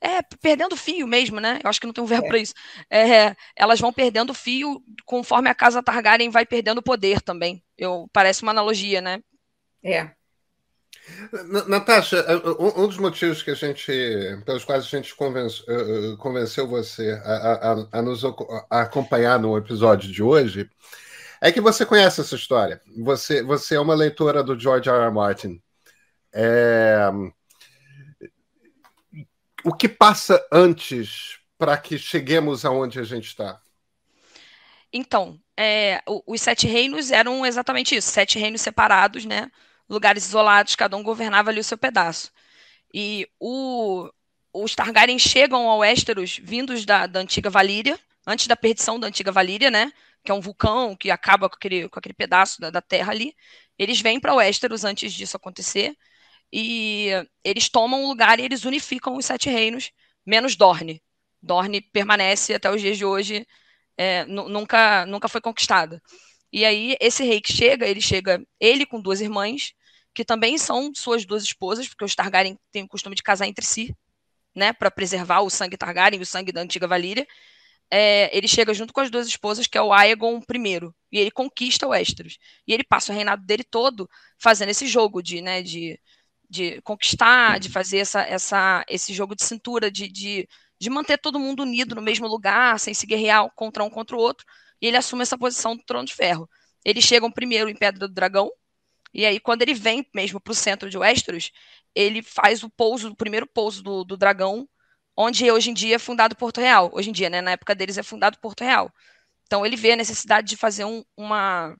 É, 0.00 0.20
perdendo 0.42 0.76
fio 0.76 1.06
mesmo, 1.06 1.40
né? 1.40 1.58
Eu 1.64 1.70
acho 1.70 1.80
que 1.80 1.86
não 1.86 1.92
tem 1.92 2.04
um 2.04 2.06
verbo 2.06 2.26
é. 2.26 2.28
para 2.28 2.38
isso. 2.38 2.54
É, 2.90 3.34
elas 3.54 3.80
vão 3.80 3.92
perdendo 3.92 4.34
fio 4.34 4.82
conforme 5.04 5.48
a 5.48 5.54
casa 5.54 5.82
Targaryen 5.82 6.30
vai 6.30 6.44
perdendo 6.44 6.82
poder 6.82 7.20
também. 7.20 7.62
Eu, 7.76 8.08
parece 8.12 8.42
uma 8.42 8.52
analogia, 8.52 9.00
né? 9.00 9.20
É. 9.82 10.10
Natasha, 11.68 12.16
é, 12.16 12.36
um 12.36 12.86
dos 12.86 12.98
motivos 12.98 13.42
que 13.42 13.50
a 13.50 13.54
gente, 13.54 13.92
pelos 14.44 14.64
quais 14.64 14.84
a 14.84 14.88
gente 14.88 15.14
convence, 15.14 15.62
eh, 15.68 15.72
eh, 15.72 16.16
convenceu 16.18 16.66
você 16.66 17.12
a, 17.24 17.72
a, 17.72 17.98
a 17.98 18.02
nos 18.02 18.24
a 18.24 18.80
acompanhar 18.82 19.38
no 19.38 19.56
episódio 19.56 20.10
de 20.10 20.20
hoje 20.20 20.68
é 21.40 21.52
que 21.52 21.60
você 21.60 21.86
conhece 21.86 22.20
essa 22.20 22.34
história. 22.34 22.80
Você, 23.04 23.42
você 23.42 23.76
é 23.76 23.80
uma 23.80 23.94
leitora 23.94 24.42
do 24.42 24.58
George 24.58 24.88
R. 24.88 25.04
R. 25.04 25.12
Martin. 25.12 25.62
É... 26.34 27.08
O 29.66 29.74
que 29.74 29.88
passa 29.88 30.40
antes 30.52 31.40
para 31.58 31.76
que 31.76 31.98
cheguemos 31.98 32.64
aonde 32.64 33.00
a 33.00 33.02
gente 33.02 33.26
está? 33.26 33.60
Então, 34.92 35.40
é, 35.58 36.00
os 36.24 36.40
sete 36.40 36.68
reinos 36.68 37.10
eram 37.10 37.44
exatamente 37.44 37.96
isso, 37.96 38.08
sete 38.08 38.38
reinos 38.38 38.60
separados, 38.60 39.24
né? 39.24 39.50
lugares 39.88 40.24
isolados, 40.24 40.76
cada 40.76 40.96
um 40.96 41.02
governava 41.02 41.50
ali 41.50 41.58
o 41.58 41.64
seu 41.64 41.76
pedaço. 41.76 42.30
E 42.94 43.28
o, 43.40 44.08
os 44.52 44.76
Targaryen 44.76 45.18
chegam 45.18 45.68
ao 45.68 45.78
Westeros 45.78 46.38
vindos 46.40 46.84
da, 46.84 47.08
da 47.08 47.18
antiga 47.18 47.50
Valíria, 47.50 47.98
antes 48.24 48.46
da 48.46 48.54
perdição 48.54 49.00
da 49.00 49.08
antiga 49.08 49.32
Valíria, 49.32 49.68
né? 49.68 49.92
Que 50.24 50.30
é 50.30 50.34
um 50.34 50.40
vulcão 50.40 50.94
que 50.94 51.10
acaba 51.10 51.48
com 51.48 51.56
aquele, 51.56 51.88
com 51.88 51.98
aquele 51.98 52.14
pedaço 52.14 52.60
da, 52.60 52.70
da 52.70 52.80
terra 52.80 53.10
ali. 53.10 53.34
Eles 53.76 54.00
vêm 54.00 54.20
para 54.20 54.32
Westeros 54.34 54.84
antes 54.84 55.12
disso 55.12 55.36
acontecer. 55.36 55.96
E 56.52 57.10
eles 57.44 57.68
tomam 57.68 58.04
o 58.04 58.08
lugar 58.08 58.38
e 58.38 58.44
eles 58.44 58.64
unificam 58.64 59.16
os 59.16 59.26
sete 59.26 59.48
reinos, 59.50 59.90
menos 60.24 60.56
Dorne. 60.56 61.02
Dorne 61.42 61.80
permanece 61.80 62.54
até 62.54 62.70
os 62.70 62.80
dias 62.80 62.96
de 62.96 63.04
hoje, 63.04 63.46
é, 63.96 64.24
nunca, 64.26 65.06
nunca 65.06 65.28
foi 65.28 65.40
conquistada. 65.40 66.02
E 66.52 66.64
aí, 66.64 66.96
esse 67.00 67.24
rei 67.24 67.40
que 67.40 67.52
chega, 67.52 67.86
ele 67.86 68.00
chega, 68.00 68.44
ele 68.60 68.86
com 68.86 69.00
duas 69.00 69.20
irmãs, 69.20 69.72
que 70.14 70.24
também 70.24 70.56
são 70.58 70.92
suas 70.94 71.24
duas 71.24 71.42
esposas, 71.44 71.88
porque 71.88 72.04
os 72.04 72.14
Targaryen 72.14 72.58
têm 72.72 72.84
o 72.84 72.88
costume 72.88 73.14
de 73.14 73.22
casar 73.22 73.46
entre 73.46 73.64
si, 73.64 73.94
né, 74.54 74.72
para 74.72 74.90
preservar 74.90 75.40
o 75.42 75.50
sangue 75.50 75.76
Targaryen, 75.76 76.20
o 76.20 76.26
sangue 76.26 76.52
da 76.52 76.62
antiga 76.62 76.88
Valíria. 76.88 77.26
É, 77.90 78.36
ele 78.36 78.48
chega 78.48 78.74
junto 78.74 78.92
com 78.92 79.00
as 79.00 79.10
duas 79.10 79.28
esposas, 79.28 79.66
que 79.66 79.78
é 79.78 79.82
o 79.82 79.92
Aegon 79.92 80.38
I, 80.38 80.90
e 81.12 81.18
ele 81.18 81.30
conquista 81.30 81.86
o 81.86 81.90
Westeros. 81.90 82.38
E 82.66 82.72
ele 82.72 82.82
passa 82.84 83.12
o 83.12 83.14
reinado 83.14 83.44
dele 83.44 83.64
todo 83.64 84.08
fazendo 84.38 84.70
esse 84.70 84.86
jogo 84.86 85.22
de, 85.22 85.42
né, 85.42 85.62
de, 85.62 86.00
de 86.48 86.80
conquistar, 86.82 87.58
de 87.58 87.68
fazer 87.68 87.98
essa, 87.98 88.22
essa, 88.22 88.84
esse 88.88 89.12
jogo 89.14 89.34
de 89.34 89.44
cintura, 89.44 89.90
de, 89.90 90.08
de, 90.08 90.48
de 90.78 90.90
manter 90.90 91.18
todo 91.18 91.40
mundo 91.40 91.62
unido 91.62 91.94
no 91.94 92.02
mesmo 92.02 92.26
lugar, 92.26 92.78
sem 92.80 92.94
se 92.94 93.06
guerrear 93.06 93.48
contra 93.54 93.84
um 93.84 93.90
contra 93.90 94.16
o 94.16 94.20
outro, 94.20 94.46
e 94.80 94.86
ele 94.86 94.96
assume 94.96 95.22
essa 95.22 95.38
posição 95.38 95.76
do 95.76 95.82
trono 95.84 96.06
de 96.06 96.14
ferro. 96.14 96.48
Eles 96.84 97.04
chegam 97.04 97.30
primeiro 97.30 97.68
em 97.68 97.74
Pedra 97.74 98.06
do 98.08 98.14
Dragão, 98.14 98.50
e 99.16 99.24
aí, 99.24 99.40
quando 99.40 99.62
ele 99.62 99.72
vem 99.72 100.06
mesmo 100.14 100.38
para 100.38 100.52
o 100.52 100.54
centro 100.54 100.90
de 100.90 100.98
Westeros, 100.98 101.50
ele 101.94 102.22
faz 102.22 102.62
o 102.62 102.68
pouso, 102.68 103.08
o 103.08 103.16
primeiro 103.16 103.46
pouso 103.46 103.82
do, 103.82 104.04
do 104.04 104.14
dragão, 104.14 104.68
onde 105.16 105.50
hoje 105.50 105.70
em 105.70 105.74
dia 105.74 105.96
é 105.96 105.98
fundado 105.98 106.36
Porto 106.36 106.60
Real. 106.60 106.90
Hoje 106.92 107.08
em 107.08 107.12
dia, 107.14 107.30
né? 107.30 107.40
Na 107.40 107.52
época 107.52 107.74
deles 107.74 107.96
é 107.96 108.02
fundado 108.02 108.38
Porto 108.38 108.62
Real. 108.62 108.92
Então 109.46 109.64
ele 109.64 109.76
vê 109.76 109.92
a 109.92 109.96
necessidade 109.96 110.48
de 110.48 110.56
fazer 110.56 110.84
um, 110.84 111.02
uma, 111.16 111.74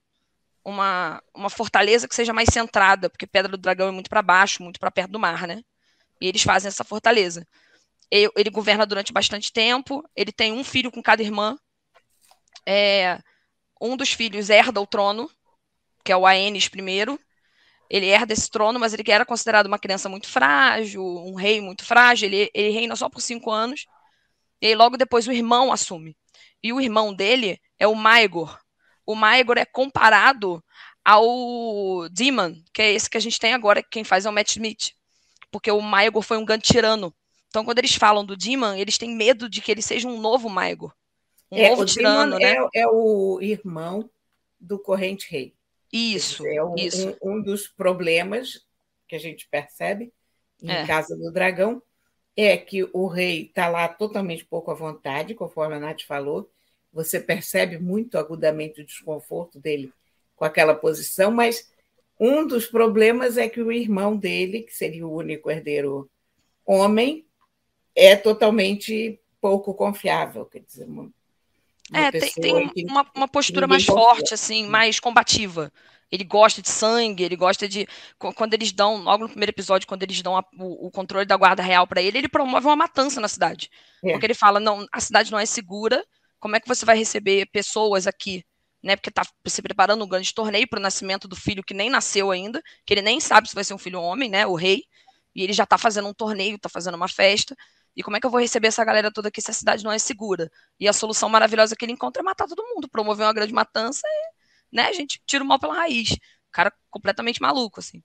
uma, 0.67 1.23
uma 1.33 1.49
fortaleza 1.49 2.09
que 2.09 2.15
seja 2.15 2.33
mais 2.33 2.49
centrada, 2.51 3.09
porque 3.09 3.25
Pedra 3.25 3.53
do 3.53 3.57
Dragão 3.57 3.87
é 3.87 3.91
muito 3.91 4.09
para 4.09 4.21
baixo, 4.21 4.61
muito 4.61 4.81
para 4.81 4.91
perto 4.91 5.11
do 5.11 5.19
mar, 5.19 5.47
né? 5.47 5.61
E 6.19 6.27
eles 6.27 6.43
fazem 6.43 6.67
essa 6.67 6.83
fortaleza. 6.83 7.47
Ele, 8.11 8.29
ele, 8.35 8.49
governa 8.49 8.85
durante 8.85 9.13
bastante 9.13 9.51
tempo, 9.53 10.03
ele 10.13 10.31
tem 10.31 10.51
um 10.51 10.65
filho 10.65 10.91
com 10.91 11.01
cada 11.01 11.23
irmã. 11.23 11.57
É, 12.65 13.17
um 13.79 13.95
dos 13.95 14.11
filhos 14.11 14.49
herda 14.49 14.81
o 14.81 14.85
trono, 14.85 15.31
que 16.03 16.11
é 16.11 16.17
o 16.17 16.25
Aenes 16.25 16.65
I. 16.65 17.19
Ele 17.89 18.07
herda 18.07 18.33
esse 18.33 18.49
trono, 18.49 18.77
mas 18.77 18.93
ele 18.93 19.09
era 19.09 19.25
considerado 19.25 19.67
uma 19.67 19.79
criança 19.79 20.09
muito 20.09 20.27
frágil, 20.27 21.01
um 21.01 21.35
rei 21.35 21.61
muito 21.61 21.85
frágil. 21.85 22.27
Ele, 22.27 22.51
ele 22.53 22.71
reina 22.71 22.95
só 22.97 23.07
por 23.07 23.21
cinco 23.21 23.51
anos. 23.51 23.85
E 24.61 24.67
aí, 24.67 24.75
logo 24.75 24.97
depois 24.97 25.27
o 25.27 25.31
irmão 25.31 25.71
assume. 25.71 26.17
E 26.61 26.73
o 26.73 26.81
irmão 26.81 27.13
dele 27.13 27.57
é 27.79 27.87
o 27.87 27.95
Maegor, 27.95 28.59
o 29.07 29.15
Maegor 29.15 29.57
é 29.57 29.65
comparado 29.65 30.61
ao 31.03 32.09
Demon, 32.09 32.53
que 32.73 32.81
é 32.81 32.91
esse 32.91 33.09
que 33.09 33.15
a 33.15 33.21
gente 33.21 33.39
tem 33.39 33.53
agora, 33.53 33.81
quem 33.81 34.03
faz 34.03 34.25
é 34.25 34.29
o 34.29 34.33
Matt 34.33 34.51
Smith. 34.51 34.91
Porque 35.49 35.71
o 35.71 35.79
Maegor 35.81 36.21
foi 36.21 36.37
um 36.37 36.43
grande 36.43 36.65
tirano. 36.65 37.15
Então, 37.47 37.63
quando 37.63 37.79
eles 37.79 37.95
falam 37.95 38.25
do 38.25 38.35
Demon, 38.35 38.73
eles 38.73 38.97
têm 38.97 39.15
medo 39.15 39.49
de 39.49 39.61
que 39.61 39.71
ele 39.71 39.81
seja 39.81 40.09
um 40.09 40.19
novo 40.19 40.49
Maegor. 40.49 40.93
Um 41.49 41.57
é, 41.57 41.69
novo 41.69 41.85
tirano, 41.85 42.37
né? 42.37 42.57
É, 42.75 42.81
é, 42.81 42.87
o 42.87 43.39
irmão 43.41 44.09
do 44.59 44.77
Corrente 44.77 45.31
Rei. 45.31 45.55
Isso. 45.91 46.45
É 46.45 46.61
um, 46.61 46.75
isso. 46.75 47.15
Um, 47.23 47.37
um, 47.37 47.41
dos 47.41 47.69
problemas 47.69 48.65
que 49.07 49.15
a 49.15 49.19
gente 49.19 49.47
percebe 49.49 50.11
em 50.61 50.69
é. 50.69 50.85
Casa 50.85 51.15
do 51.15 51.31
Dragão 51.31 51.81
é 52.35 52.57
que 52.57 52.83
o 52.93 53.07
rei 53.07 53.43
está 53.43 53.69
lá 53.69 53.87
totalmente 53.87 54.43
pouco 54.43 54.69
à 54.69 54.73
vontade, 54.73 55.33
conforme 55.33 55.75
a 55.75 55.79
Nath 55.79 56.01
falou, 56.01 56.51
você 56.97 57.19
percebe 57.19 57.77
muito 57.77 58.17
agudamente 58.17 58.81
o 58.81 58.85
desconforto 58.85 59.59
dele 59.59 59.93
com 60.35 60.43
aquela 60.43 60.73
posição, 60.73 61.29
mas 61.29 61.71
um 62.19 62.45
dos 62.47 62.65
problemas 62.65 63.37
é 63.37 63.47
que 63.47 63.61
o 63.61 63.71
irmão 63.71 64.17
dele, 64.17 64.63
que 64.63 64.73
seria 64.73 65.05
o 65.05 65.13
único 65.13 65.51
herdeiro 65.51 66.09
homem, 66.65 67.23
é 67.95 68.15
totalmente 68.15 69.19
pouco 69.39 69.75
confiável, 69.75 70.43
quer 70.45 70.61
dizer, 70.61 70.85
uma, 70.85 71.11
é, 71.93 72.09
tem, 72.09 72.31
tem 72.31 72.69
que, 72.69 72.85
uma, 72.85 73.05
uma, 73.15 73.27
postura 73.27 73.67
mais 73.67 73.85
confia. 73.85 74.03
forte, 74.03 74.33
assim, 74.33 74.65
mais 74.65 74.99
combativa. 74.99 75.71
Ele 76.11 76.23
gosta 76.23 76.63
de 76.63 76.69
sangue, 76.69 77.23
ele 77.23 77.35
gosta 77.35 77.67
de. 77.67 77.87
Quando 78.17 78.55
eles 78.55 78.71
dão, 78.71 79.03
logo 79.03 79.23
no 79.23 79.29
primeiro 79.29 79.51
episódio, 79.51 79.87
quando 79.87 80.01
eles 80.01 80.19
dão 80.21 80.35
a, 80.35 80.43
o, 80.57 80.87
o, 80.87 80.91
controle 80.91 81.25
da 81.25 81.37
guarda 81.37 81.61
real 81.61 81.85
para 81.85 82.01
ele, 82.01 82.17
ele 82.17 82.27
promove 82.27 82.65
uma 82.65 82.75
matança 82.75 83.21
na 83.21 83.27
cidade. 83.27 83.69
É. 84.03 84.11
Porque 84.11 84.25
ele 84.25 84.33
fala: 84.33 84.59
não, 84.59 84.85
a 84.91 84.99
cidade 84.99 85.31
não 85.31 85.39
é 85.39 85.45
segura, 85.45 86.03
como 86.39 86.55
é 86.55 86.59
que 86.59 86.67
você 86.67 86.85
vai 86.85 86.97
receber 86.97 87.47
pessoas 87.47 88.07
aqui, 88.07 88.45
né? 88.81 88.95
Porque 88.95 89.09
está 89.09 89.23
se 89.45 89.61
preparando 89.61 90.03
um 90.03 90.07
grande 90.07 90.33
torneio 90.33 90.67
para 90.67 90.79
o 90.79 90.81
nascimento 90.81 91.27
do 91.27 91.35
filho 91.35 91.63
que 91.63 91.73
nem 91.73 91.89
nasceu 91.89 92.31
ainda, 92.31 92.61
que 92.85 92.93
ele 92.93 93.01
nem 93.01 93.19
sabe 93.19 93.49
se 93.49 93.55
vai 93.55 93.63
ser 93.63 93.73
um 93.73 93.77
filho 93.77 94.01
homem, 94.01 94.29
né? 94.29 94.45
O 94.45 94.55
rei. 94.55 94.83
E 95.35 95.43
ele 95.43 95.53
já 95.53 95.63
está 95.63 95.77
fazendo 95.77 96.07
um 96.07 96.13
torneio, 96.13 96.55
está 96.55 96.69
fazendo 96.69 96.95
uma 96.95 97.07
festa. 97.07 97.55
E 97.95 98.03
como 98.03 98.15
é 98.15 98.19
que 98.19 98.25
eu 98.27 98.29
vou 98.29 98.39
receber 98.39 98.67
essa 98.67 98.85
galera 98.85 99.11
toda 99.11 99.29
aqui 99.29 99.41
se 99.41 99.49
a 99.49 99.53
cidade 99.53 99.83
não 99.83 99.91
é 99.91 99.97
segura? 99.97 100.51
E 100.79 100.87
a 100.87 100.93
solução 100.93 101.27
maravilhosa 101.29 101.75
que 101.75 101.83
ele 101.83 101.93
encontra 101.93 102.21
é 102.21 102.23
matar 102.23 102.47
todo 102.47 102.63
mundo, 102.63 102.87
promover 102.87 103.25
uma 103.25 103.33
grande 103.33 103.51
matança 103.51 104.05
e, 104.05 104.75
né, 104.75 104.87
a 104.87 104.93
gente 104.93 105.19
tira 105.25 105.43
o 105.43 105.47
mal 105.47 105.59
pela 105.59 105.73
raiz. 105.73 106.11
O 106.11 106.51
cara 106.51 106.71
completamente 106.91 107.41
maluco, 107.41 107.79
assim. 107.79 108.03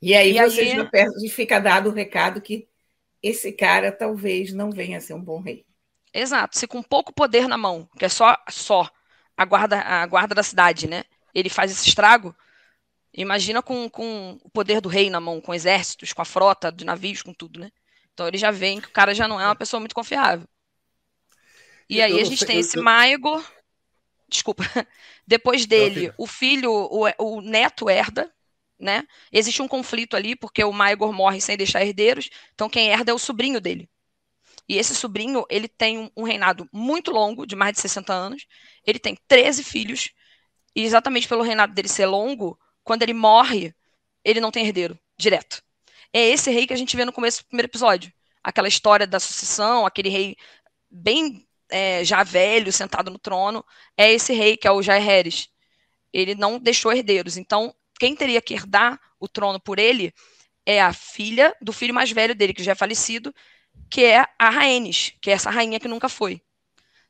E 0.00 0.14
aí 0.14 0.38
e 0.38 0.42
você 0.42 0.62
aí... 0.62 0.76
já 0.76 0.84
perde, 0.86 1.28
fica 1.28 1.58
dado 1.58 1.90
o 1.90 1.92
recado 1.92 2.40
que 2.40 2.66
esse 3.22 3.52
cara 3.52 3.92
talvez 3.92 4.54
não 4.54 4.70
venha 4.70 4.96
a 4.96 5.00
ser 5.02 5.12
um 5.12 5.22
bom 5.22 5.40
rei. 5.40 5.65
Exato. 6.16 6.58
Se 6.58 6.66
com 6.66 6.82
pouco 6.82 7.12
poder 7.12 7.46
na 7.46 7.58
mão, 7.58 7.88
que 7.98 8.04
é 8.04 8.08
só 8.08 8.36
só 8.48 8.90
a 9.36 9.44
guarda, 9.44 9.78
a 9.80 10.06
guarda 10.06 10.34
da 10.34 10.42
cidade, 10.42 10.88
né? 10.88 11.04
Ele 11.34 11.50
faz 11.50 11.70
esse 11.70 11.86
estrago. 11.86 12.34
Imagina 13.12 13.62
com, 13.62 13.88
com 13.90 14.38
o 14.42 14.50
poder 14.50 14.80
do 14.80 14.88
rei 14.88 15.10
na 15.10 15.20
mão, 15.20 15.40
com 15.40 15.54
exércitos, 15.54 16.14
com 16.14 16.22
a 16.22 16.24
frota 16.24 16.72
de 16.72 16.84
navios, 16.84 17.22
com 17.22 17.34
tudo, 17.34 17.60
né? 17.60 17.70
Então 18.14 18.26
ele 18.26 18.38
já 18.38 18.50
vem 18.50 18.80
que 18.80 18.88
o 18.88 18.92
cara 18.92 19.14
já 19.14 19.28
não 19.28 19.38
é 19.38 19.44
uma 19.44 19.54
pessoa 19.54 19.78
muito 19.78 19.94
confiável. 19.94 20.48
E 21.88 22.00
aí 22.00 22.18
a 22.18 22.24
gente 22.24 22.38
sei, 22.38 22.46
tem 22.46 22.58
esse 22.60 22.78
eu... 22.78 22.82
Maego. 22.82 23.44
Desculpa. 24.26 24.64
Depois 25.26 25.66
dele, 25.66 26.12
o 26.16 26.26
filho, 26.26 26.72
o, 26.72 27.04
o 27.18 27.40
neto 27.42 27.90
herda, 27.90 28.32
né? 28.78 29.06
Existe 29.30 29.60
um 29.60 29.68
conflito 29.68 30.16
ali, 30.16 30.34
porque 30.34 30.64
o 30.64 30.72
Maegor 30.72 31.12
morre 31.12 31.40
sem 31.42 31.56
deixar 31.58 31.84
herdeiros, 31.84 32.30
então 32.54 32.70
quem 32.70 32.88
herda 32.88 33.10
é 33.10 33.14
o 33.14 33.18
sobrinho 33.18 33.60
dele. 33.60 33.88
E 34.68 34.78
esse 34.78 34.94
sobrinho, 34.94 35.44
ele 35.48 35.68
tem 35.68 36.10
um 36.16 36.24
reinado 36.24 36.68
muito 36.72 37.10
longo, 37.10 37.46
de 37.46 37.54
mais 37.54 37.74
de 37.74 37.80
60 37.80 38.12
anos. 38.12 38.46
Ele 38.84 38.98
tem 38.98 39.16
13 39.28 39.62
filhos. 39.62 40.10
E 40.74 40.82
exatamente 40.82 41.28
pelo 41.28 41.42
reinado 41.42 41.72
dele 41.72 41.88
ser 41.88 42.06
longo, 42.06 42.58
quando 42.82 43.02
ele 43.02 43.14
morre, 43.14 43.74
ele 44.24 44.40
não 44.40 44.50
tem 44.50 44.66
herdeiro, 44.66 44.98
direto. 45.16 45.62
É 46.12 46.20
esse 46.20 46.50
rei 46.50 46.66
que 46.66 46.72
a 46.72 46.76
gente 46.76 46.96
vê 46.96 47.04
no 47.04 47.12
começo 47.12 47.42
do 47.42 47.46
primeiro 47.46 47.68
episódio. 47.68 48.12
Aquela 48.42 48.68
história 48.68 49.06
da 49.06 49.20
sucessão, 49.20 49.86
aquele 49.86 50.08
rei 50.08 50.36
bem 50.90 51.46
é, 51.68 52.04
já 52.04 52.22
velho, 52.22 52.72
sentado 52.72 53.10
no 53.10 53.18
trono. 53.18 53.64
É 53.96 54.12
esse 54.12 54.32
rei 54.32 54.56
que 54.56 54.66
é 54.66 54.70
o 54.70 54.82
Jaehaerys. 54.82 55.48
Ele 56.12 56.34
não 56.34 56.58
deixou 56.58 56.92
herdeiros. 56.92 57.36
Então, 57.36 57.74
quem 57.98 58.14
teria 58.14 58.40
que 58.40 58.54
herdar 58.54 59.00
o 59.18 59.28
trono 59.28 59.60
por 59.60 59.78
ele 59.78 60.12
é 60.64 60.80
a 60.80 60.92
filha 60.92 61.54
do 61.60 61.72
filho 61.72 61.94
mais 61.94 62.10
velho 62.10 62.34
dele, 62.34 62.52
que 62.52 62.62
já 62.62 62.72
é 62.72 62.74
falecido, 62.74 63.34
que 63.88 64.04
é 64.04 64.26
a 64.38 64.50
Rhaenys, 64.50 65.14
que 65.20 65.30
é 65.30 65.34
essa 65.34 65.50
rainha 65.50 65.80
que 65.80 65.88
nunca 65.88 66.08
foi. 66.08 66.40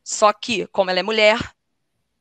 Só 0.02 0.32
que, 0.32 0.66
como 0.68 0.90
ela 0.90 1.00
é 1.00 1.02
mulher, 1.02 1.38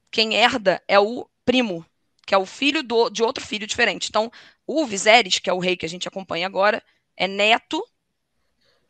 quem 0.09 0.33
herda 0.33 0.81
é 0.87 0.99
o 0.99 1.29
primo, 1.45 1.85
que 2.25 2.33
é 2.33 2.37
o 2.37 2.45
filho 2.45 2.81
do, 2.81 3.09
de 3.09 3.21
outro 3.21 3.45
filho 3.45 3.67
diferente. 3.67 4.07
Então, 4.09 4.31
o 4.65 4.85
Viserys, 4.85 5.39
que 5.39 5.49
é 5.49 5.53
o 5.53 5.59
rei 5.59 5.77
que 5.77 5.85
a 5.85 5.89
gente 5.89 6.07
acompanha 6.07 6.47
agora, 6.47 6.81
é 7.15 7.27
neto 7.27 7.85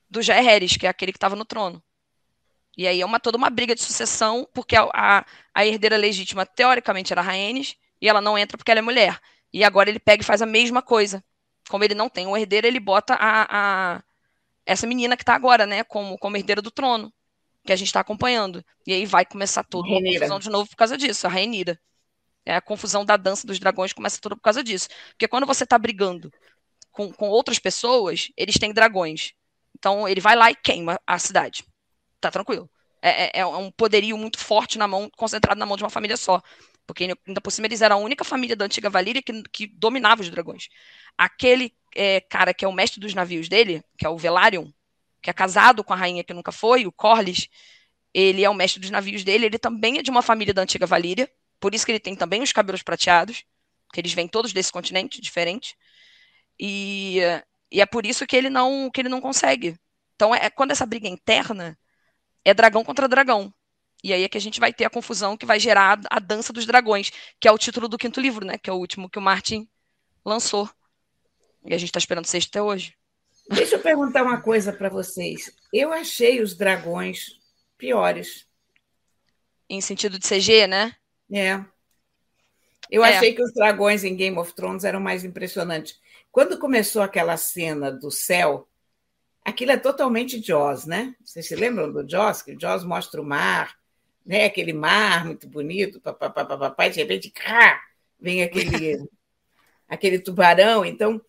do 0.10 0.21
Jaehaerys, 0.21 0.78
que 0.78 0.88
é 0.88 0.89
aquele 0.89 1.12
que 1.12 1.17
estava 1.17 1.36
no 1.36 1.43
trono. 1.43 1.84
E 2.78 2.88
aí 2.88 3.01
é 3.01 3.06
uma, 3.06 3.19
toda 3.19 3.38
uma 3.38 3.49
briga 3.49 3.73
de 3.73 3.82
sucessão, 3.82 4.47
porque 4.54 4.75
a, 4.75 4.89
a, 4.93 5.25
a 5.54 5.65
herdeira 5.65 5.97
legítima, 5.97 6.45
teoricamente, 6.45 7.12
era 7.12 7.21
a 7.21 7.23
Rhaenys, 7.23 7.75
e 8.01 8.08
ela 8.08 8.21
não 8.21 8.38
entra 8.38 8.58
porque 8.58 8.71
ela 8.71 8.80
é 8.80 8.82
mulher. 8.84 9.19
E 9.51 9.63
agora 9.63 9.89
ele 9.89 9.99
pega 9.99 10.21
e 10.21 10.25
faz 10.25 10.41
a 10.41 10.45
mesma 10.45 10.82
coisa. 10.82 11.23
Como 11.69 11.84
ele 11.84 11.95
não 11.95 12.10
tem 12.10 12.28
um 12.28 12.38
herdeiro, 12.38 12.67
ele 12.67 12.80
bota 12.80 13.15
a, 13.15 13.47
a 13.95 14.04
essa 14.65 14.88
menina 14.88 15.15
que 15.15 15.23
está 15.23 15.36
agora, 15.36 15.65
né, 15.65 15.84
como, 15.84 16.17
como 16.17 16.38
herdeira 16.38 16.62
do 16.62 16.71
trono, 16.71 17.13
que 17.63 17.73
a 17.73 17.75
gente 17.75 17.88
está 17.88 17.99
acompanhando. 17.99 18.63
E 18.86 18.93
aí 18.93 19.06
vai 19.06 19.25
começar 19.25 19.63
toda 19.63 19.88
uma 19.88 20.01
confusão 20.01 20.39
de 20.39 20.49
novo 20.49 20.69
por 20.69 20.75
causa 20.75 20.97
disso, 20.97 21.28
a 21.28 21.30
Rainira. 21.30 21.80
É 22.45 22.56
a 22.56 22.62
confusão 22.62 23.04
da 23.04 23.17
dança 23.17 23.47
dos 23.47 23.60
dragões 23.60 23.91
começa 23.91 24.21
toda 24.21 24.36
por 24.36 24.41
causa 24.41 24.63
disso. 24.63 24.88
Porque 25.10 25.28
quando 25.28 25.47
você 25.47 25.63
está 25.63 25.78
brigando 25.78 26.32
com, 26.91 27.12
com 27.12 27.28
outras 27.28 27.58
pessoas, 27.58 28.32
eles 28.38 28.60
têm 28.60 28.71
dragões. 28.71 29.34
Então 29.78 30.08
ele 30.08 30.21
vai 30.21 30.36
lá 30.36 30.51
e 30.51 30.56
queima 30.56 31.01
a 31.08 31.17
cidade. 31.17 31.65
Tá 32.21 32.30
tranquilo. 32.30 32.69
É, 33.01 33.39
é, 33.39 33.41
é 33.41 33.45
um 33.45 33.71
poderio 33.71 34.17
muito 34.17 34.39
forte 34.39 34.78
na 34.78 34.88
mão, 34.88 35.10
concentrado 35.17 35.60
na 35.60 35.65
mão 35.65 35.75
de 35.75 35.84
uma 35.84 35.89
família 35.89 36.17
só. 36.17 36.41
Porque 36.86 37.04
ainda 37.28 37.41
por 37.41 37.51
cima 37.51 37.65
eles 37.65 37.82
eram 37.82 37.97
a 37.97 37.99
única 37.99 38.23
família 38.23 38.56
da 38.56 38.65
antiga 38.65 38.91
Valíria 38.91 39.21
que, 39.21 39.43
que 39.51 39.67
dominava 39.67 40.21
os 40.21 40.30
dragões. 40.30 40.69
Aquele 41.17 41.73
é, 41.95 42.21
cara 42.21 42.53
que 42.53 42.65
é 42.65 42.67
o 42.67 42.73
mestre 42.73 42.99
dos 42.99 43.13
navios 43.13 43.49
dele, 43.49 43.84
que 43.97 44.05
é 44.05 44.10
o 44.10 44.17
Velaryon, 44.17 44.69
que 45.21 45.29
é 45.29 45.34
casado 45.34 45.84
com 45.84 45.93
a 45.93 45.95
rainha 45.95 46.23
que 46.23 46.34
nunca 46.34 46.51
foi, 46.51 46.86
o 46.86 46.91
Corlys, 46.91 47.47
ele 48.13 48.43
é 48.43 48.49
o 48.49 48.53
mestre 48.53 48.79
dos 48.79 48.91
navios 48.91 49.23
dele, 49.23 49.45
ele 49.45 49.60
também 49.60 49.97
é 49.97 50.03
de 50.03 50.12
uma 50.12 50.21
família 50.21 50.53
da 50.53 50.62
antiga 50.62 50.86
Valíria, 50.86 51.29
por 51.60 51.73
isso 51.73 51.86
que 51.86 51.91
ele 51.91 51.99
tem 51.99 52.15
também 52.15 52.41
os 52.41 52.51
cabelos 52.51 52.84
prateados, 52.84 53.43
que 53.93 53.99
eles 53.99 54.13
vêm 54.13 54.27
todos 54.27 54.53
desse 54.53 54.71
continente 54.71 55.21
diferente. 55.21 55.75
E, 56.60 57.19
e 57.71 57.81
é 57.81 57.86
por 57.86 58.05
isso 58.05 58.25
que 58.27 58.36
ele 58.36 58.49
não 58.49 58.89
que 58.91 59.01
ele 59.01 59.10
não 59.10 59.21
consegue. 59.21 59.77
Então 60.15 60.34
é 60.34 60.49
quando 60.49 60.71
essa 60.71 60.86
briga 60.86 61.08
é 61.08 61.12
interna 61.12 61.77
é 62.45 62.53
dragão 62.53 62.84
contra 62.84 63.08
dragão. 63.08 63.53
E 64.03 64.13
aí 64.13 64.23
é 64.23 64.29
que 64.29 64.38
a 64.38 64.41
gente 64.41 64.60
vai 64.60 64.71
ter 64.71 64.86
a 64.86 64.89
confusão 64.89 65.36
que 65.36 65.45
vai 65.45 65.60
gerar 65.60 65.99
a 66.12 66.19
dança 66.19 66.53
dos 66.53 66.65
dragões, 66.65 67.12
que 67.39 67.47
é 67.47 67.51
o 67.51 67.58
título 67.58 67.88
do 67.89 67.97
quinto 67.97 68.21
livro, 68.21 68.45
né? 68.45 68.58
Que 68.58 68.69
é 68.69 68.73
o 68.73 68.77
último 68.77 69.10
que 69.10 69.17
o 69.17 69.21
Martin 69.21 69.67
lançou. 70.23 70.69
E 71.65 71.73
a 71.73 71.78
gente 71.78 71.89
está 71.89 71.99
esperando 71.99 72.25
sexta 72.28 72.49
até 72.49 72.62
hoje. 72.62 72.93
Deixa 73.49 73.75
eu 73.75 73.80
perguntar 73.80 74.23
uma 74.23 74.39
coisa 74.39 74.71
para 74.71 74.89
vocês. 74.89 75.51
Eu 75.73 75.91
achei 75.91 76.41
os 76.41 76.56
dragões 76.56 77.39
piores. 77.78 78.47
Em 79.69 79.82
sentido 79.82 80.19
de 80.19 80.28
CG, 80.28 80.67
né? 80.67 80.95
É. 81.32 81.63
Eu 82.89 83.04
é. 83.04 83.15
achei 83.15 83.34
que 83.34 83.41
os 83.41 83.54
dragões 83.54 84.04
em 84.04 84.15
Game 84.15 84.38
of 84.38 84.54
Thrones 84.54 84.84
eram 84.84 84.99
mais 84.99 85.23
impressionantes. 85.23 85.99
Quando 86.32 86.60
começou 86.60 87.01
aquela 87.01 87.38
cena 87.38 87.91
do 87.91 88.12
céu, 88.12 88.67
aquilo 89.43 89.71
é 89.71 89.78
totalmente 89.78 90.41
Jaws, 90.41 90.86
né? 90.86 91.15
Vocês 91.23 91.47
se 91.47 91.56
lembram 91.56 91.91
do 91.91 92.08
Jaws? 92.08 92.41
Que 92.41 92.54
o 92.54 92.60
Jaws 92.60 92.84
mostra 92.84 93.21
o 93.21 93.25
mar, 93.25 93.75
né? 94.25 94.45
Aquele 94.45 94.73
mar 94.73 95.25
muito 95.25 95.47
bonito, 95.47 95.99
papapá, 95.99 96.45
papapá, 96.45 96.88
de 96.88 96.99
repente, 96.99 97.32
cá, 97.32 97.82
vem 98.19 98.43
aquele, 98.43 99.08
aquele 99.89 100.19
tubarão. 100.19 100.86
Então, 100.86 101.21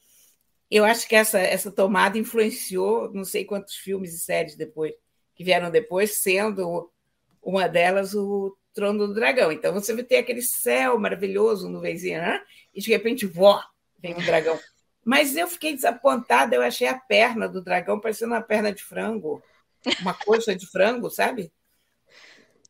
eu 0.70 0.84
acho 0.84 1.08
que 1.08 1.14
essa, 1.14 1.38
essa 1.38 1.70
tomada 1.70 2.18
influenciou 2.18 3.12
não 3.12 3.24
sei 3.24 3.44
quantos 3.44 3.74
filmes 3.76 4.14
e 4.14 4.18
séries 4.18 4.56
depois 4.56 4.92
que 5.36 5.44
vieram 5.44 5.70
depois, 5.70 6.16
sendo 6.16 6.90
uma 7.42 7.68
delas 7.68 8.14
o 8.14 8.56
trono 8.72 9.06
do 9.06 9.14
dragão. 9.14 9.52
Então 9.52 9.72
você 9.72 9.94
vai 9.94 10.02
ter 10.02 10.16
aquele 10.16 10.42
céu 10.42 10.98
maravilhoso, 10.98 11.68
nuvenzinha, 11.68 12.20
né? 12.20 12.42
e 12.74 12.80
de 12.80 12.90
repente, 12.90 13.26
vó, 13.26 13.62
vem 13.98 14.14
um 14.14 14.24
dragão. 14.24 14.58
Mas 15.04 15.36
eu 15.36 15.46
fiquei 15.46 15.74
desapontada, 15.74 16.56
eu 16.56 16.62
achei 16.62 16.88
a 16.88 16.98
perna 16.98 17.48
do 17.48 17.62
dragão 17.62 18.00
parecendo 18.00 18.32
uma 18.32 18.42
perna 18.42 18.72
de 18.72 18.82
frango, 18.82 19.42
uma 20.00 20.14
coxa 20.14 20.56
de 20.56 20.66
frango, 20.66 21.08
sabe? 21.10 21.52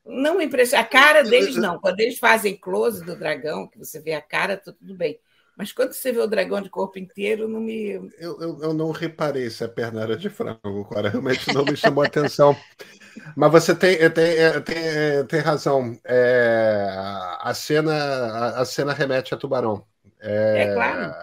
Não 0.04 0.40
impressiona. 0.40 0.82
A 0.82 0.86
cara 0.86 1.22
deles 1.22 1.56
não. 1.56 1.80
Quando 1.80 1.98
eles 2.00 2.18
fazem 2.18 2.56
close 2.56 3.04
do 3.04 3.16
dragão, 3.16 3.66
que 3.66 3.78
você 3.78 4.00
vê 4.00 4.12
a 4.12 4.20
cara, 4.20 4.56
tá 4.56 4.72
tudo 4.72 4.94
bem. 4.94 5.18
Mas 5.56 5.72
quando 5.72 5.94
você 5.94 6.12
vê 6.12 6.18
o 6.18 6.26
dragão 6.26 6.60
de 6.60 6.68
corpo 6.68 6.98
inteiro, 6.98 7.48
não 7.48 7.60
me. 7.60 7.92
Eu, 8.18 8.38
eu, 8.40 8.58
eu 8.60 8.74
não 8.74 8.90
reparei 8.90 9.48
se 9.48 9.64
a 9.64 9.68
perna 9.68 10.02
era 10.02 10.14
de 10.14 10.28
frango, 10.28 10.84
cara. 10.84 11.08
Realmente 11.08 11.50
não 11.54 11.64
me 11.64 11.74
chamou 11.74 12.04
a 12.04 12.06
atenção. 12.06 12.54
Mas 13.34 13.50
você 13.50 13.74
tem, 13.74 13.96
tem, 14.10 14.60
tem, 14.62 15.26
tem 15.26 15.40
razão. 15.40 15.98
É, 16.04 16.86
a, 17.40 17.54
cena, 17.54 17.94
a, 17.94 18.60
a, 18.60 18.64
cena 18.66 18.92
remete 18.92 19.32
a 19.32 19.38
tubarão. 19.38 19.82
É, 20.20 20.62
é 20.62 20.74
claro. 20.74 21.14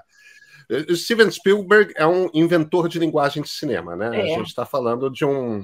Steven 0.95 1.29
Spielberg 1.29 1.93
é 1.95 2.07
um 2.07 2.27
inventor 2.33 2.89
de 2.89 2.97
linguagem 2.97 3.43
de 3.43 3.49
cinema, 3.49 3.95
né? 3.95 4.19
É. 4.19 4.21
A 4.21 4.37
gente 4.37 4.47
está 4.47 4.65
falando 4.65 5.11
de 5.11 5.23
um, 5.23 5.63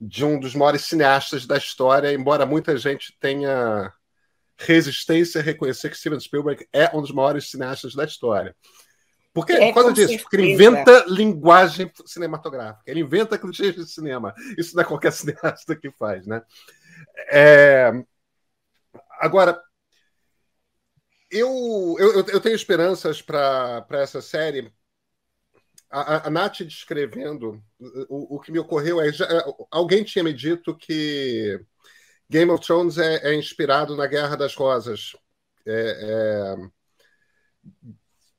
de 0.00 0.24
um 0.24 0.40
dos 0.40 0.54
maiores 0.54 0.86
cineastas 0.86 1.44
da 1.46 1.58
história, 1.58 2.10
embora 2.14 2.46
muita 2.46 2.74
gente 2.78 3.14
tenha 3.20 3.92
resistência 4.58 5.40
a 5.40 5.44
reconhecer 5.44 5.90
que 5.90 5.96
Steven 5.96 6.20
Spielberg 6.20 6.66
é 6.72 6.94
um 6.96 7.00
dos 7.00 7.12
maiores 7.12 7.50
cineastas 7.50 7.94
da 7.94 8.04
história. 8.04 8.54
Porque, 9.32 9.52
é, 9.52 9.68
por 9.68 9.74
causa 9.74 9.92
disso, 9.92 10.22
porque 10.22 10.36
ele 10.36 10.52
inventa 10.52 11.04
linguagem 11.08 11.90
cinematográfica, 12.04 12.82
ele 12.86 13.00
inventa 13.00 13.38
clichês 13.38 13.74
de 13.74 13.90
cinema. 13.90 14.34
Isso 14.58 14.76
não 14.76 14.82
é 14.82 14.86
qualquer 14.86 15.12
cineasta 15.12 15.74
que 15.74 15.90
faz, 15.92 16.26
né? 16.26 16.42
É... 17.30 17.92
Agora, 19.18 19.58
eu, 21.30 21.96
eu, 21.98 22.26
eu 22.26 22.40
tenho 22.40 22.54
esperanças 22.54 23.22
para 23.22 23.86
essa 23.92 24.20
série. 24.20 24.70
A, 25.90 26.26
a, 26.26 26.30
Nath 26.30 26.62
descrevendo, 26.62 27.62
o, 28.08 28.36
o 28.36 28.40
que 28.40 28.52
me 28.52 28.58
ocorreu 28.58 29.00
é. 29.00 29.10
Já, 29.12 29.26
alguém 29.70 30.04
tinha 30.04 30.22
me 30.22 30.32
dito 30.32 30.76
que 30.76 31.58
Game 32.32 32.50
of 32.50 32.64
Thrones 32.64 32.96
é, 32.96 33.28
é 33.28 33.34
inspirado 33.34 33.94
na 33.94 34.06
Guerra 34.06 34.36
das 34.36 34.54
Rosas. 34.54 35.14
É, 35.66 36.56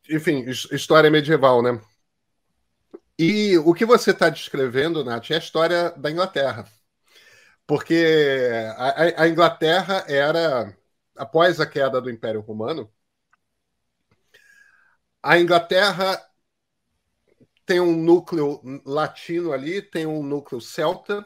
é, 0.09 0.15
enfim, 0.15 0.43
história 0.49 1.11
medieval, 1.11 1.61
né? 1.61 1.79
E 3.19 3.55
o 3.59 3.71
que 3.71 3.85
você 3.85 4.09
está 4.09 4.29
descrevendo, 4.29 5.05
Nath, 5.05 5.29
é 5.29 5.35
a 5.35 5.37
história 5.37 5.91
da 5.91 6.09
Inglaterra. 6.09 6.65
Porque 7.67 8.03
a, 8.75 9.23
a 9.23 9.27
Inglaterra 9.27 10.03
era 10.07 10.75
após 11.15 11.59
a 11.59 11.67
queda 11.67 12.01
do 12.01 12.09
Império 12.09 12.41
Romano, 12.41 12.91
a 15.21 15.37
Inglaterra 15.39 16.19
tem 17.63 17.79
um 17.79 17.95
núcleo 17.95 18.59
latino 18.85 19.53
ali, 19.53 19.83
tem 19.83 20.07
um 20.07 20.23
núcleo 20.23 20.59
celta, 20.59 21.23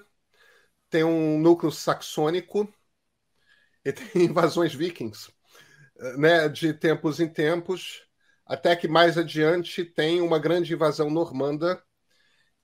tem 0.90 1.04
um 1.04 1.40
núcleo 1.40 1.72
saxônico 1.72 2.72
e 3.84 3.92
tem 3.94 4.26
invasões 4.26 4.74
vikings, 4.74 5.32
né, 6.18 6.48
de 6.50 6.74
tempos 6.74 7.20
em 7.20 7.28
tempos, 7.28 8.06
até 8.46 8.76
que 8.76 8.88
mais 8.88 9.18
adiante 9.18 9.84
tem 9.84 10.22
uma 10.22 10.40
grande 10.40 10.74
invasão 10.74 11.10
normanda, 11.10 11.82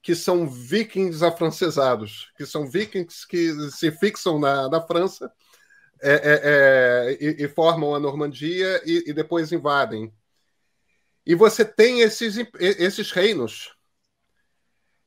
que 0.02 0.16
são 0.16 0.48
vikings 0.48 1.24
afrancesados, 1.24 2.32
que 2.36 2.46
são 2.46 2.70
vikings 2.70 3.26
que 3.28 3.54
se 3.72 3.90
fixam 3.92 4.38
na, 4.38 4.70
na 4.70 4.82
França 4.82 5.32
é, 6.02 6.14
é, 6.14 6.42
é, 6.44 7.18
e, 7.22 7.46
e, 7.46 7.48
formam 7.48 7.96
a 7.96 8.00
Normandia 8.00 8.82
e, 8.86 9.06
e, 9.08 9.14
depois 9.14 9.54
invadem. 9.54 10.14
E 11.26 11.34
você 11.34 11.64
tem 11.64 12.02
esses, 12.02 12.36
esses 12.60 13.12
reinos. 13.12 13.74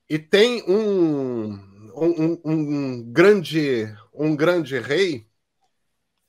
E 0.09 0.19
tem 0.19 0.65
um, 0.67 1.76
um, 1.97 2.41
um, 2.45 3.13
grande, 3.13 3.87
um 4.13 4.37
grande 4.37 4.79
rei 4.79 5.27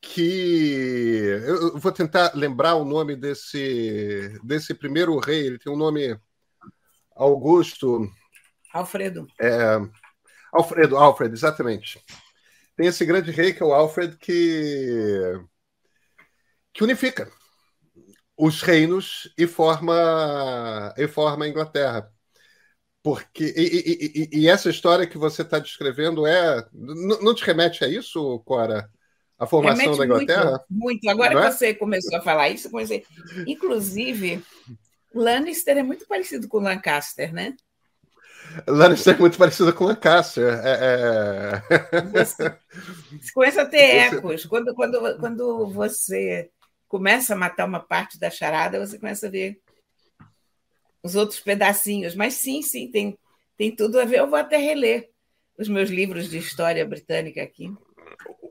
que. 0.02 1.22
Eu 1.46 1.78
vou 1.78 1.92
tentar 1.92 2.32
lembrar 2.36 2.76
o 2.76 2.86
nome 2.86 3.16
desse, 3.16 4.40
desse 4.44 4.74
primeiro 4.74 5.18
rei. 5.20 5.48
Ele 5.48 5.60
tem 5.60 5.72
um 5.72 5.78
nome 5.78 6.20
Augusto. 7.16 8.10
Alfredo. 8.74 9.28
É, 9.40 9.78
Alfredo, 10.54 10.98
Alfredo, 10.98 11.34
exatamente 11.36 12.00
tem 12.78 12.88
esse 12.88 13.04
grande 13.06 13.32
rei 13.32 13.52
que 13.54 13.64
é 13.64 13.66
o 13.66 13.74
Alfred 13.74 14.16
que 14.18 15.34
que 16.72 16.84
unifica 16.84 17.30
os 18.38 18.62
reinos 18.62 19.34
e 19.36 19.48
forma 19.48 20.94
e 20.96 21.08
forma 21.08 21.46
a 21.46 21.48
Inglaterra 21.50 22.14
porque 23.08 23.54
e, 23.56 24.30
e, 24.34 24.40
e 24.42 24.48
essa 24.50 24.70
história 24.70 25.08
que 25.08 25.18
você 25.18 25.42
está 25.42 25.60
descrevendo 25.60 26.28
é 26.28 26.68
não 26.74 27.34
te 27.34 27.42
remete 27.46 27.86
a 27.86 27.88
isso 27.88 28.40
Cora 28.40 28.90
a 29.40 29.48
formação 29.48 29.94
remete 29.94 29.98
da 29.98 30.06
Inglaterra 30.06 30.66
muito, 30.70 31.06
muito. 31.06 31.10
agora 31.10 31.40
é? 31.40 31.48
que 31.48 31.54
você 31.54 31.74
começou 31.74 32.18
a 32.18 32.22
falar 32.22 32.50
isso 32.50 32.70
comecei 32.70 33.06
inclusive 33.48 34.44
Lannister 35.16 35.78
é 35.78 35.84
muito 35.84 36.06
parecido 36.06 36.50
com 36.50 36.58
Lancaster 36.58 37.34
né 37.34 37.56
Lannister 38.68 39.16
é 39.16 39.20
muito 39.20 39.38
parecida 39.38 39.74
com 39.74 39.86
Lancaster. 39.86 40.60
É, 40.64 41.62
é... 41.70 42.02
Você, 42.12 42.56
você 43.12 43.32
começa 43.36 43.62
a 43.64 43.66
ter 43.66 43.78
ecos. 43.78 44.46
Quando, 44.46 44.74
quando, 44.74 45.20
quando 45.20 45.68
você 45.68 46.50
começa 46.88 47.34
a 47.34 47.38
matar 47.38 47.66
uma 47.66 47.82
parte 47.82 48.18
da 48.18 48.30
charada, 48.30 48.80
você 48.80 48.98
começa 48.98 49.28
a 49.28 49.30
ver 49.30 49.60
os 51.04 51.16
outros 51.16 51.40
pedacinhos. 51.40 52.16
Mas 52.16 52.36
sim, 52.36 52.62
sim, 52.62 52.90
tem, 52.90 53.18
tem 53.58 53.76
tudo 53.76 54.00
a 54.00 54.06
ver. 54.06 54.20
Eu 54.20 54.30
vou 54.30 54.38
até 54.38 54.58
reler 54.58 55.10
os 55.58 55.68
meus 55.68 55.90
livros 55.90 56.30
de 56.30 56.38
história 56.38 56.86
britânica 56.86 57.42
aqui. 57.42 57.74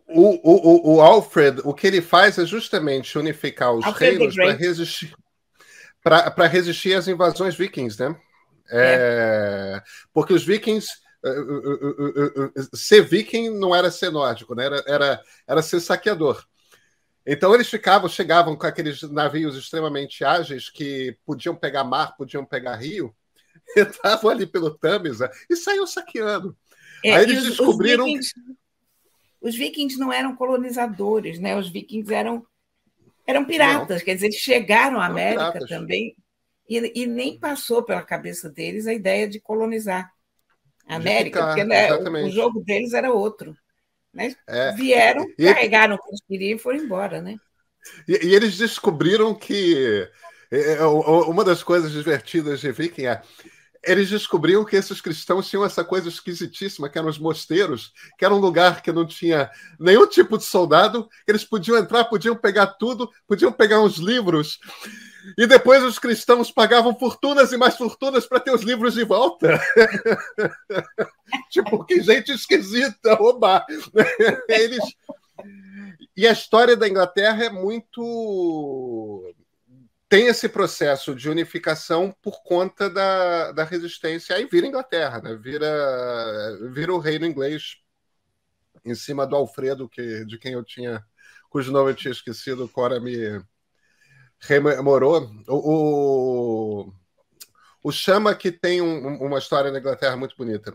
O, 0.09 0.38
o, 0.42 0.94
o 0.94 1.00
Alfred, 1.00 1.61
o 1.64 1.74
que 1.74 1.87
ele 1.87 2.00
faz 2.00 2.38
é 2.38 2.46
justamente 2.46 3.18
unificar 3.18 3.72
os 3.72 3.85
Alfred 3.85 4.18
reinos 4.18 4.35
para 4.35 4.52
resistir 4.52 5.14
para 6.06 6.46
resistir 6.46 6.94
às 6.94 7.09
invasões 7.09 7.56
vikings, 7.56 8.00
né? 8.00 8.16
É, 8.70 9.82
porque 10.12 10.32
os 10.32 10.44
vikings. 10.44 10.87
Eh, 11.24 11.28
eh, 11.28 12.50
eh, 12.56 12.62
ser 12.72 13.02
viking 13.02 13.50
não 13.50 13.74
era 13.74 13.90
ser 13.90 14.11
nórdico, 14.11 14.54
né? 14.54 14.66
era, 14.66 14.85
era, 14.87 15.22
era 15.48 15.62
ser 15.62 15.80
saqueador. 15.80 16.44
Então 17.26 17.52
eles 17.54 17.68
ficavam, 17.68 18.08
chegavam 18.08 18.56
com 18.56 18.66
aqueles 18.66 19.02
navios 19.02 19.56
extremamente 19.56 20.24
ágeis 20.24 20.70
que 20.70 21.16
podiam 21.26 21.56
pegar 21.56 21.82
mar, 21.82 22.16
podiam 22.16 22.44
pegar 22.44 22.76
rio, 22.76 23.14
entravam 23.76 24.30
ali 24.30 24.46
pelo 24.46 24.76
Tamisa 24.78 25.30
e 25.50 25.56
saíam 25.56 25.86
saqueando. 25.86 26.56
É, 27.04 27.16
Aí 27.16 27.24
eles 27.24 27.42
os, 27.42 27.48
descobriram. 27.48 28.04
Os 28.04 28.12
vikings, 28.12 28.34
os 29.40 29.56
vikings, 29.56 29.98
não 29.98 30.12
eram 30.12 30.36
colonizadores, 30.36 31.38
né? 31.38 31.56
Os 31.56 31.68
vikings 31.68 32.12
eram, 32.14 32.46
eram 33.26 33.44
piratas, 33.44 33.98
não. 33.98 34.04
quer 34.04 34.14
dizer, 34.14 34.26
eles 34.26 34.38
chegaram 34.38 35.00
à 35.00 35.06
América 35.06 35.52
piratas. 35.52 35.68
também 35.68 36.14
e, 36.68 37.02
e, 37.02 37.06
nem 37.06 37.38
passou 37.38 37.82
pela 37.82 38.02
cabeça 38.02 38.50
deles 38.50 38.86
a 38.86 38.92
ideia 38.92 39.28
de 39.28 39.40
colonizar 39.40 40.12
a 40.86 40.96
América, 40.96 41.40
ficar, 41.40 41.46
porque 41.48 41.64
né, 41.64 41.92
o, 41.92 42.26
o, 42.26 42.30
jogo 42.30 42.60
deles 42.60 42.92
era 42.92 43.12
outro. 43.12 43.56
Né? 44.16 44.35
É. 44.46 44.72
Vieram, 44.72 45.26
e, 45.38 45.44
carregaram 45.44 45.94
o 45.94 45.98
que 45.98 46.09
eles 46.09 46.20
queriam 46.26 46.57
e 46.57 46.59
foram 46.59 46.79
embora. 46.79 47.20
Né? 47.20 47.37
E, 48.09 48.26
e 48.26 48.35
eles 48.35 48.57
descobriram 48.57 49.35
que 49.35 50.09
é, 50.50 50.72
é, 50.74 50.85
uma 50.85 51.44
das 51.44 51.62
coisas 51.62 51.92
divertidas 51.92 52.61
de 52.61 52.72
Viking 52.72 53.07
é 53.07 53.22
eles 53.85 54.11
descobriram 54.11 54.64
que 54.64 54.74
esses 54.74 55.00
cristãos 55.00 55.48
tinham 55.48 55.64
essa 55.64 55.85
coisa 55.85 56.09
esquisitíssima, 56.09 56.88
que 56.88 56.98
eram 56.98 57.09
os 57.09 57.20
mosteiros, 57.20 57.92
que 58.18 58.24
era 58.24 58.35
um 58.35 58.38
lugar 58.38 58.83
que 58.83 58.90
não 58.90 59.07
tinha 59.07 59.48
nenhum 59.79 60.09
tipo 60.09 60.37
de 60.37 60.42
soldado, 60.42 61.09
eles 61.26 61.44
podiam 61.44 61.79
entrar, 61.79 62.05
podiam 62.07 62.35
pegar 62.35 62.66
tudo, 62.66 63.09
podiam 63.29 63.52
pegar 63.52 63.81
uns 63.81 63.98
livros. 63.98 64.59
E 65.36 65.46
depois 65.46 65.82
os 65.82 65.98
cristãos 65.98 66.50
pagavam 66.50 66.94
fortunas 66.98 67.52
e 67.52 67.56
mais 67.56 67.76
fortunas 67.76 68.26
para 68.26 68.40
ter 68.40 68.54
os 68.54 68.62
livros 68.62 68.94
de 68.94 69.04
volta. 69.04 69.60
tipo, 71.50 71.84
que 71.84 72.00
gente 72.02 72.32
esquisita 72.32 73.14
roubar. 73.14 73.64
Eles... 74.48 74.82
E 76.16 76.26
a 76.26 76.32
história 76.32 76.76
da 76.76 76.88
Inglaterra 76.88 77.44
é 77.44 77.50
muito. 77.50 79.34
Tem 80.08 80.28
esse 80.28 80.48
processo 80.48 81.14
de 81.14 81.28
unificação 81.28 82.14
por 82.22 82.42
conta 82.42 82.88
da, 82.88 83.52
da 83.52 83.64
resistência. 83.64 84.36
Aí 84.36 84.46
vira 84.46 84.66
Inglaterra, 84.66 85.20
né? 85.20 85.34
vira, 85.34 86.58
vira 86.70 86.94
o 86.94 86.98
reino 86.98 87.26
inglês 87.26 87.76
em 88.84 88.94
cima 88.94 89.26
do 89.26 89.34
Alfredo, 89.34 89.88
que, 89.88 90.24
de 90.24 90.38
quem 90.38 90.52
eu 90.52 90.62
tinha, 90.62 91.04
cujo 91.50 91.72
nome 91.72 91.90
eu 91.90 91.94
tinha 91.94 92.12
esquecido, 92.12 92.68
Cora 92.68 93.00
me, 93.00 93.42
rememorou. 94.40 95.31
O, 95.49 96.85
o, 96.85 96.92
o 97.83 97.92
Chama 97.92 98.35
que 98.35 98.51
tem 98.51 98.81
um, 98.81 99.16
uma 99.18 99.38
história 99.38 99.70
na 99.70 99.79
Inglaterra 99.79 100.16
muito 100.16 100.37
bonita. 100.37 100.75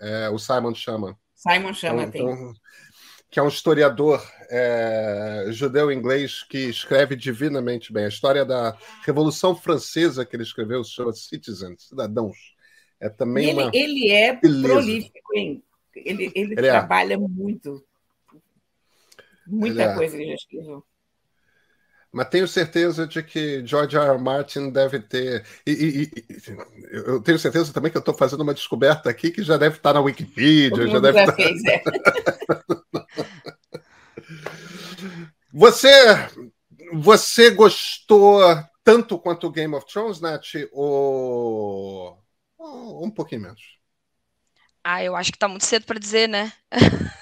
É, 0.00 0.28
o 0.30 0.38
Simon 0.38 0.74
Chama. 0.74 1.18
Simon 1.34 1.72
Chama 1.74 2.02
então, 2.02 2.10
tem. 2.10 2.22
Então, 2.22 2.54
que 3.32 3.40
é 3.40 3.42
um 3.42 3.48
historiador 3.48 4.22
é, 4.50 5.46
judeu-inglês 5.48 6.42
que 6.42 6.58
escreve 6.68 7.16
divinamente 7.16 7.90
bem. 7.90 8.04
A 8.04 8.08
história 8.08 8.44
da 8.44 8.76
Revolução 9.06 9.56
Francesa 9.56 10.26
que 10.26 10.36
ele 10.36 10.42
escreveu 10.42 10.84
se 10.84 10.92
chama 10.92 11.14
Citizens, 11.14 11.88
Cidadãos. 11.88 12.36
É 13.00 13.08
também 13.08 13.48
ele, 13.48 13.62
uma 13.62 13.70
ele 13.72 14.10
é 14.10 14.36
beleza. 14.36 14.68
prolífico, 14.68 15.34
hein? 15.34 15.64
Ele, 15.96 16.30
ele, 16.34 16.52
ele 16.52 16.66
é. 16.66 16.70
trabalha 16.70 17.14
é. 17.14 17.16
muito. 17.16 17.82
Muita 19.46 19.82
ele 19.82 19.94
coisa 19.94 20.16
ele 20.16 20.26
já 20.26 20.34
escreveu. 20.34 20.84
Mas 22.12 22.28
tenho 22.28 22.46
certeza 22.46 23.06
de 23.06 23.22
que 23.22 23.66
George 23.66 23.96
R. 23.96 24.10
R. 24.10 24.18
Martin 24.18 24.70
deve 24.70 25.00
ter. 25.00 25.46
E, 25.66 25.72
e, 25.72 26.02
e 26.02 26.12
eu 26.92 27.22
tenho 27.22 27.38
certeza 27.38 27.72
também 27.72 27.90
que 27.90 27.96
eu 27.96 28.00
estou 28.00 28.14
fazendo 28.14 28.42
uma 28.42 28.52
descoberta 28.52 29.08
aqui 29.08 29.30
que 29.30 29.42
já 29.42 29.56
deve 29.56 29.76
estar 29.76 29.94
na 29.94 30.00
Wikipedia. 30.00 30.88
Já 30.88 31.00
deve 31.00 31.18
já 31.18 31.24
estar... 31.24 31.36
fez, 31.36 31.64
é. 31.64 31.82
Você, 35.54 35.90
você 36.94 37.50
gostou 37.50 38.40
tanto 38.82 39.18
quanto 39.18 39.50
Game 39.50 39.74
of 39.74 39.86
Thrones, 39.86 40.18
Nath? 40.18 40.54
Ou, 40.72 42.18
ou 42.56 43.04
um 43.04 43.10
pouquinho 43.10 43.42
menos? 43.42 43.60
Ah, 44.82 45.04
eu 45.04 45.14
acho 45.14 45.30
que 45.30 45.36
está 45.36 45.46
muito 45.46 45.66
cedo 45.66 45.84
para 45.84 46.00
dizer, 46.00 46.26
né? 46.28 46.52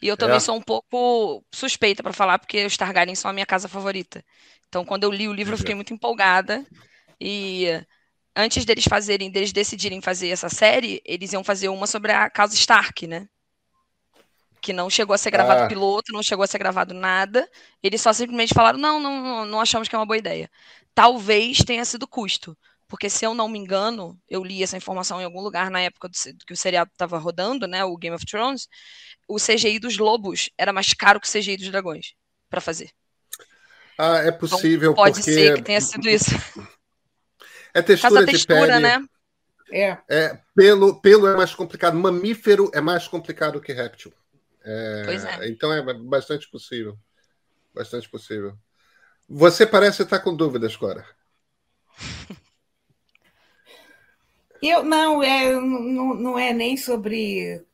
E 0.00 0.08
eu 0.08 0.16
também 0.16 0.36
é. 0.36 0.40
sou 0.40 0.56
um 0.56 0.62
pouco 0.62 1.44
suspeita 1.52 2.02
para 2.02 2.12
falar, 2.12 2.38
porque 2.38 2.64
os 2.64 2.76
Targaryen 2.76 3.14
são 3.14 3.30
a 3.30 3.34
minha 3.34 3.46
casa 3.46 3.68
favorita. 3.68 4.24
Então, 4.68 4.84
quando 4.84 5.04
eu 5.04 5.10
li 5.10 5.28
o 5.28 5.32
livro, 5.32 5.54
eu 5.54 5.58
fiquei 5.58 5.74
muito 5.74 5.92
empolgada. 5.92 6.64
E 7.20 7.66
antes 8.34 8.64
deles 8.64 8.84
fazerem, 8.84 9.30
deles 9.30 9.52
decidirem 9.52 10.00
fazer 10.00 10.28
essa 10.28 10.48
série, 10.48 11.02
eles 11.04 11.32
iam 11.32 11.44
fazer 11.44 11.68
uma 11.68 11.86
sobre 11.86 12.12
a 12.12 12.30
casa 12.30 12.54
Stark, 12.54 13.06
né? 13.06 13.28
Que 14.60 14.72
não 14.72 14.90
chegou 14.90 15.14
a 15.14 15.18
ser 15.18 15.30
gravado 15.30 15.62
ah. 15.62 15.66
piloto, 15.66 16.12
não 16.12 16.22
chegou 16.22 16.44
a 16.44 16.46
ser 16.46 16.58
gravado 16.58 16.94
nada. 16.94 17.48
Eles 17.82 18.00
só 18.00 18.12
simplesmente 18.12 18.54
falaram: 18.54 18.78
não, 18.78 19.00
não, 19.00 19.44
não 19.44 19.60
achamos 19.60 19.88
que 19.88 19.94
é 19.94 19.98
uma 19.98 20.06
boa 20.06 20.18
ideia. 20.18 20.50
Talvez 20.94 21.58
tenha 21.58 21.84
sido 21.84 22.06
custo. 22.06 22.56
Porque 22.90 23.08
se 23.08 23.24
eu 23.24 23.32
não 23.32 23.48
me 23.48 23.56
engano, 23.56 24.18
eu 24.28 24.42
li 24.42 24.64
essa 24.64 24.76
informação 24.76 25.20
em 25.20 25.24
algum 25.24 25.40
lugar 25.40 25.70
na 25.70 25.80
época 25.80 26.08
do, 26.08 26.44
que 26.44 26.52
o 26.52 26.56
seriado 26.56 26.90
estava 26.90 27.16
rodando, 27.18 27.68
né, 27.68 27.84
o 27.84 27.96
Game 27.96 28.14
of 28.14 28.26
Thrones, 28.26 28.66
o 29.28 29.36
CGI 29.36 29.78
dos 29.78 29.96
lobos 29.96 30.50
era 30.58 30.72
mais 30.72 30.92
caro 30.92 31.20
que 31.20 31.28
o 31.28 31.30
CGI 31.30 31.56
dos 31.56 31.70
dragões 31.70 32.14
para 32.50 32.60
fazer. 32.60 32.90
Ah, 33.96 34.18
é 34.18 34.32
possível. 34.32 34.90
Então, 34.90 35.04
pode 35.04 35.18
porque... 35.18 35.32
ser 35.32 35.54
que 35.54 35.62
tenha 35.62 35.80
sido 35.80 36.08
isso. 36.08 36.30
É 37.72 37.80
textura, 37.80 38.26
textura 38.26 38.60
de 38.62 38.66
pele. 38.66 38.80
né? 38.80 39.06
É. 39.70 39.96
é. 40.08 40.40
pelo, 40.56 41.00
pelo 41.00 41.28
é 41.28 41.36
mais 41.36 41.54
complicado. 41.54 41.96
Mamífero 41.96 42.68
é 42.74 42.80
mais 42.80 43.06
complicado 43.06 43.60
que 43.60 43.72
réptil. 43.72 44.12
É, 44.64 45.02
pois 45.04 45.24
é. 45.24 45.48
Então 45.48 45.72
é 45.72 45.94
bastante 45.94 46.50
possível. 46.50 46.98
Bastante 47.72 48.08
possível. 48.08 48.58
Você 49.28 49.64
parece 49.64 50.02
estar 50.02 50.18
com 50.18 50.34
dúvidas, 50.34 50.74
Cora. 50.76 51.06
Eu 54.62 54.82
não, 54.82 55.22
é, 55.22 55.52
não, 55.52 56.14
não 56.14 56.38
é 56.38 56.52
nem 56.52 56.76
sobre, 56.76 57.64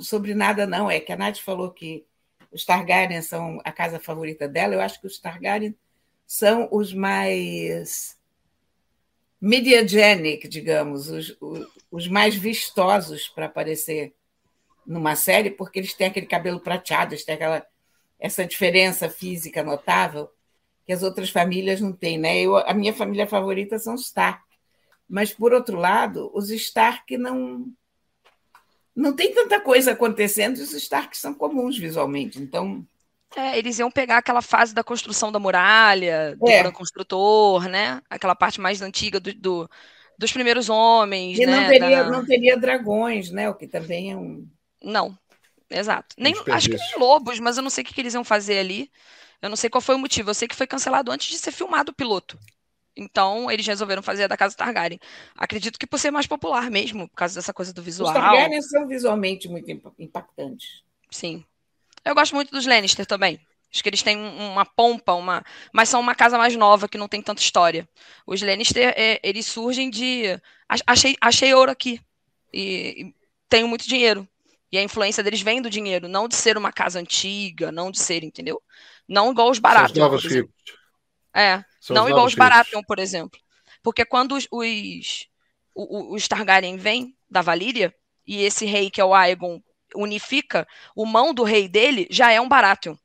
sobre 0.00 0.34
nada, 0.34 0.66
não. 0.66 0.90
É 0.90 1.00
que 1.00 1.12
a 1.12 1.16
Nath 1.16 1.38
falou 1.38 1.70
que 1.70 2.06
os 2.52 2.64
Targaryen 2.64 3.22
são 3.22 3.60
a 3.64 3.72
casa 3.72 3.98
favorita 3.98 4.48
dela. 4.48 4.74
Eu 4.74 4.80
acho 4.80 5.00
que 5.00 5.06
os 5.06 5.18
Targaryen 5.18 5.74
são 6.26 6.68
os 6.70 6.92
mais 6.92 8.16
mediagenic, 9.40 10.48
digamos, 10.48 11.08
os, 11.08 11.36
os, 11.40 11.66
os 11.90 12.08
mais 12.08 12.34
vistosos 12.34 13.28
para 13.28 13.46
aparecer 13.46 14.14
numa 14.86 15.16
série, 15.16 15.50
porque 15.50 15.78
eles 15.78 15.94
têm 15.94 16.06
aquele 16.06 16.26
cabelo 16.26 16.60
prateado, 16.60 17.12
eles 17.12 17.24
têm 17.24 17.34
aquela, 17.34 17.66
essa 18.18 18.46
diferença 18.46 19.10
física 19.10 19.62
notável 19.62 20.30
que 20.86 20.92
as 20.92 21.02
outras 21.02 21.30
famílias 21.30 21.80
não 21.80 21.92
têm. 21.92 22.18
Né? 22.18 22.40
Eu, 22.40 22.56
a 22.56 22.72
minha 22.72 22.94
família 22.94 23.26
favorita 23.26 23.78
são 23.78 23.94
os 23.94 24.02
Stark. 24.02 24.45
Mas, 25.08 25.32
por 25.32 25.52
outro 25.52 25.76
lado, 25.76 26.30
os 26.34 26.50
Stark 26.50 27.16
não. 27.16 27.66
Não 28.94 29.14
tem 29.14 29.34
tanta 29.34 29.60
coisa 29.60 29.92
acontecendo 29.92 30.58
e 30.58 30.62
os 30.62 30.72
Stark 30.72 31.16
são 31.16 31.34
comuns 31.34 31.78
visualmente. 31.78 32.40
Então. 32.40 32.84
É, 33.36 33.58
eles 33.58 33.78
iam 33.78 33.90
pegar 33.90 34.18
aquela 34.18 34.40
fase 34.40 34.74
da 34.74 34.82
construção 34.82 35.30
da 35.30 35.38
muralha, 35.38 36.34
do 36.36 36.48
é. 36.48 36.70
construtor, 36.70 37.68
né? 37.68 38.00
Aquela 38.08 38.34
parte 38.34 38.60
mais 38.60 38.80
antiga 38.80 39.20
do, 39.20 39.34
do 39.34 39.70
dos 40.18 40.32
primeiros 40.32 40.68
homens. 40.68 41.38
E 41.38 41.46
né? 41.46 41.60
não, 41.60 41.68
teria, 41.68 42.04
da... 42.04 42.10
não 42.10 42.24
teria 42.24 42.56
dragões, 42.56 43.30
né? 43.30 43.48
O 43.48 43.54
que 43.54 43.66
também 43.66 44.12
é 44.12 44.16
um. 44.16 44.46
Não, 44.82 45.16
exato. 45.70 46.14
Nem, 46.18 46.34
acho 46.50 46.70
que 46.70 46.76
nem 46.76 46.98
lobos, 46.98 47.38
mas 47.40 47.56
eu 47.56 47.62
não 47.62 47.70
sei 47.70 47.82
o 47.82 47.86
que, 47.86 47.94
que 47.94 48.00
eles 48.00 48.14
iam 48.14 48.24
fazer 48.24 48.58
ali. 48.58 48.90
Eu 49.42 49.48
não 49.48 49.56
sei 49.56 49.68
qual 49.68 49.82
foi 49.82 49.94
o 49.94 49.98
motivo. 49.98 50.30
Eu 50.30 50.34
sei 50.34 50.48
que 50.48 50.56
foi 50.56 50.66
cancelado 50.66 51.10
antes 51.10 51.28
de 51.28 51.38
ser 51.38 51.52
filmado 51.52 51.92
o 51.92 51.94
piloto. 51.94 52.38
Então, 52.96 53.50
eles 53.50 53.66
resolveram 53.66 54.02
fazer 54.02 54.24
a 54.24 54.28
da 54.28 54.36
Casa 54.36 54.56
Targaryen. 54.56 54.98
Acredito 55.36 55.78
que 55.78 55.86
por 55.86 55.98
ser 55.98 56.10
mais 56.10 56.26
popular 56.26 56.70
mesmo, 56.70 57.08
por 57.08 57.16
causa 57.16 57.34
dessa 57.34 57.52
coisa 57.52 57.72
do 57.72 57.82
visual. 57.82 58.08
Os 58.08 58.14
Targaryen 58.14 58.62
são 58.62 58.88
visualmente 58.88 59.48
muito 59.48 59.70
impactantes. 59.98 60.82
Sim. 61.10 61.44
Eu 62.04 62.14
gosto 62.14 62.34
muito 62.34 62.50
dos 62.50 62.66
Lannister 62.66 63.04
também. 63.04 63.38
Acho 63.72 63.82
que 63.82 63.88
eles 63.88 64.02
têm 64.02 64.16
uma 64.16 64.64
pompa, 64.64 65.12
uma, 65.12 65.44
mas 65.72 65.88
são 65.88 66.00
uma 66.00 66.14
casa 66.14 66.38
mais 66.38 66.56
nova 66.56 66.88
que 66.88 66.96
não 66.96 67.08
tem 67.08 67.20
tanta 67.20 67.42
história. 67.42 67.86
Os 68.26 68.40
Lannister, 68.40 68.94
é, 68.96 69.20
eles 69.22 69.44
surgem 69.44 69.90
de 69.90 70.40
achei, 70.86 71.16
achei 71.20 71.52
ouro 71.52 71.70
aqui 71.70 72.00
e, 72.52 73.02
e 73.02 73.14
tenho 73.48 73.68
muito 73.68 73.86
dinheiro. 73.86 74.26
E 74.72 74.78
a 74.78 74.82
influência 74.82 75.22
deles 75.22 75.42
vem 75.42 75.60
do 75.62 75.70
dinheiro, 75.70 76.08
não 76.08 76.26
de 76.26 76.34
ser 76.34 76.56
uma 76.56 76.72
casa 76.72 76.98
antiga, 76.98 77.70
não 77.70 77.90
de 77.90 77.98
ser, 77.98 78.24
entendeu? 78.24 78.60
Não 79.06 79.30
igual 79.30 79.50
os 79.50 79.58
baratos. 79.58 79.92
Os 79.92 79.98
novos 79.98 80.24
ricos. 80.24 80.52
É, 81.36 81.62
São 81.78 81.94
não 81.94 82.04
os 82.04 82.10
igual 82.10 82.26
os 82.26 82.34
Baratheon, 82.34 82.82
por 82.82 82.98
exemplo. 82.98 83.38
Porque 83.82 84.06
quando 84.06 84.34
os, 84.34 84.48
os, 84.50 85.28
os 85.74 86.26
Targaryen 86.26 86.78
vêm 86.78 87.14
da 87.30 87.42
Valíria, 87.42 87.94
e 88.26 88.42
esse 88.42 88.64
rei 88.64 88.90
que 88.90 89.02
é 89.02 89.04
o 89.04 89.14
Aegon 89.14 89.60
unifica, 89.94 90.66
o 90.94 91.04
mão 91.04 91.34
do 91.34 91.44
rei 91.44 91.68
dele 91.68 92.08
já 92.10 92.32
é 92.32 92.40
um 92.40 92.48
Baratheon. 92.48 92.96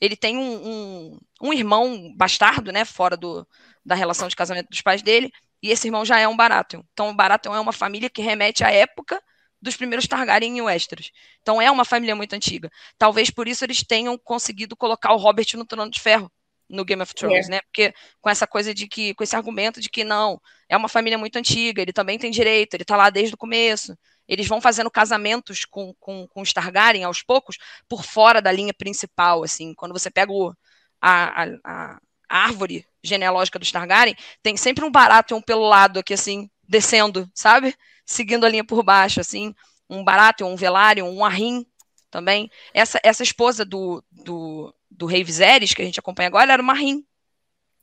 Ele 0.00 0.16
tem 0.16 0.38
um, 0.38 0.66
um, 0.66 1.20
um 1.42 1.52
irmão 1.52 2.12
bastardo, 2.16 2.72
né, 2.72 2.84
fora 2.86 3.16
do, 3.16 3.46
da 3.84 3.94
relação 3.94 4.26
de 4.26 4.34
casamento 4.34 4.70
dos 4.70 4.80
pais 4.80 5.02
dele, 5.02 5.30
e 5.62 5.70
esse 5.70 5.88
irmão 5.88 6.06
já 6.06 6.18
é 6.18 6.26
um 6.26 6.36
Baratheon. 6.36 6.82
Então, 6.94 7.10
o 7.10 7.14
Baratheon 7.14 7.54
é 7.54 7.60
uma 7.60 7.72
família 7.74 8.08
que 8.08 8.22
remete 8.22 8.64
à 8.64 8.70
época 8.70 9.22
dos 9.60 9.76
primeiros 9.76 10.08
Targaryen 10.08 10.58
em 10.58 10.62
Westeros. 10.62 11.12
Então, 11.42 11.60
é 11.60 11.70
uma 11.70 11.84
família 11.84 12.16
muito 12.16 12.32
antiga. 12.32 12.70
Talvez 12.96 13.30
por 13.30 13.46
isso 13.46 13.64
eles 13.64 13.84
tenham 13.84 14.16
conseguido 14.16 14.74
colocar 14.74 15.12
o 15.12 15.18
Robert 15.18 15.46
no 15.54 15.66
trono 15.66 15.90
de 15.90 16.00
ferro, 16.00 16.32
no 16.72 16.84
Game 16.84 17.02
of 17.02 17.14
Thrones, 17.14 17.46
é. 17.46 17.50
né? 17.50 17.60
Porque 17.60 17.94
com 18.20 18.30
essa 18.30 18.46
coisa 18.46 18.74
de 18.74 18.88
que, 18.88 19.14
com 19.14 19.22
esse 19.22 19.36
argumento 19.36 19.80
de 19.80 19.90
que 19.90 20.02
não, 20.02 20.40
é 20.68 20.76
uma 20.76 20.88
família 20.88 21.18
muito 21.18 21.36
antiga, 21.36 21.82
ele 21.82 21.92
também 21.92 22.18
tem 22.18 22.30
direito, 22.30 22.74
ele 22.74 22.84
tá 22.84 22.96
lá 22.96 23.10
desde 23.10 23.34
o 23.34 23.38
começo. 23.38 23.96
Eles 24.26 24.48
vão 24.48 24.60
fazendo 24.60 24.90
casamentos 24.90 25.64
com, 25.64 25.94
com, 26.00 26.26
com 26.26 26.40
os 26.40 26.52
Targaryen 26.52 27.04
aos 27.04 27.22
poucos, 27.22 27.58
por 27.88 28.04
fora 28.04 28.40
da 28.40 28.50
linha 28.50 28.72
principal, 28.72 29.44
assim. 29.44 29.74
Quando 29.74 29.92
você 29.92 30.10
pega 30.10 30.32
o, 30.32 30.54
a, 31.00 31.42
a, 31.42 31.48
a 31.64 31.98
árvore 32.28 32.86
genealógica 33.04 33.58
dos 33.58 33.70
Targaryen, 33.70 34.16
tem 34.42 34.56
sempre 34.56 34.84
um 34.84 34.90
Baratheon 34.90 35.42
pelo 35.42 35.68
lado 35.68 35.98
aqui, 35.98 36.14
assim, 36.14 36.48
descendo, 36.66 37.30
sabe? 37.34 37.74
Seguindo 38.06 38.46
a 38.46 38.48
linha 38.48 38.64
por 38.64 38.82
baixo, 38.82 39.20
assim. 39.20 39.54
Um 39.90 40.02
Baratheon, 40.02 40.52
um 40.52 40.56
Velaryon, 40.56 41.10
um 41.10 41.24
Arryn 41.24 41.66
também. 42.10 42.50
Essa, 42.72 43.00
essa 43.02 43.22
esposa 43.22 43.64
do, 43.64 44.02
do, 44.10 44.72
do 44.96 45.06
Rei 45.06 45.24
Viserys, 45.24 45.74
que 45.74 45.82
a 45.82 45.84
gente 45.84 46.00
acompanha 46.00 46.28
agora, 46.28 46.52
era 46.52 46.62
uma 46.62 46.74
Rim. 46.74 47.04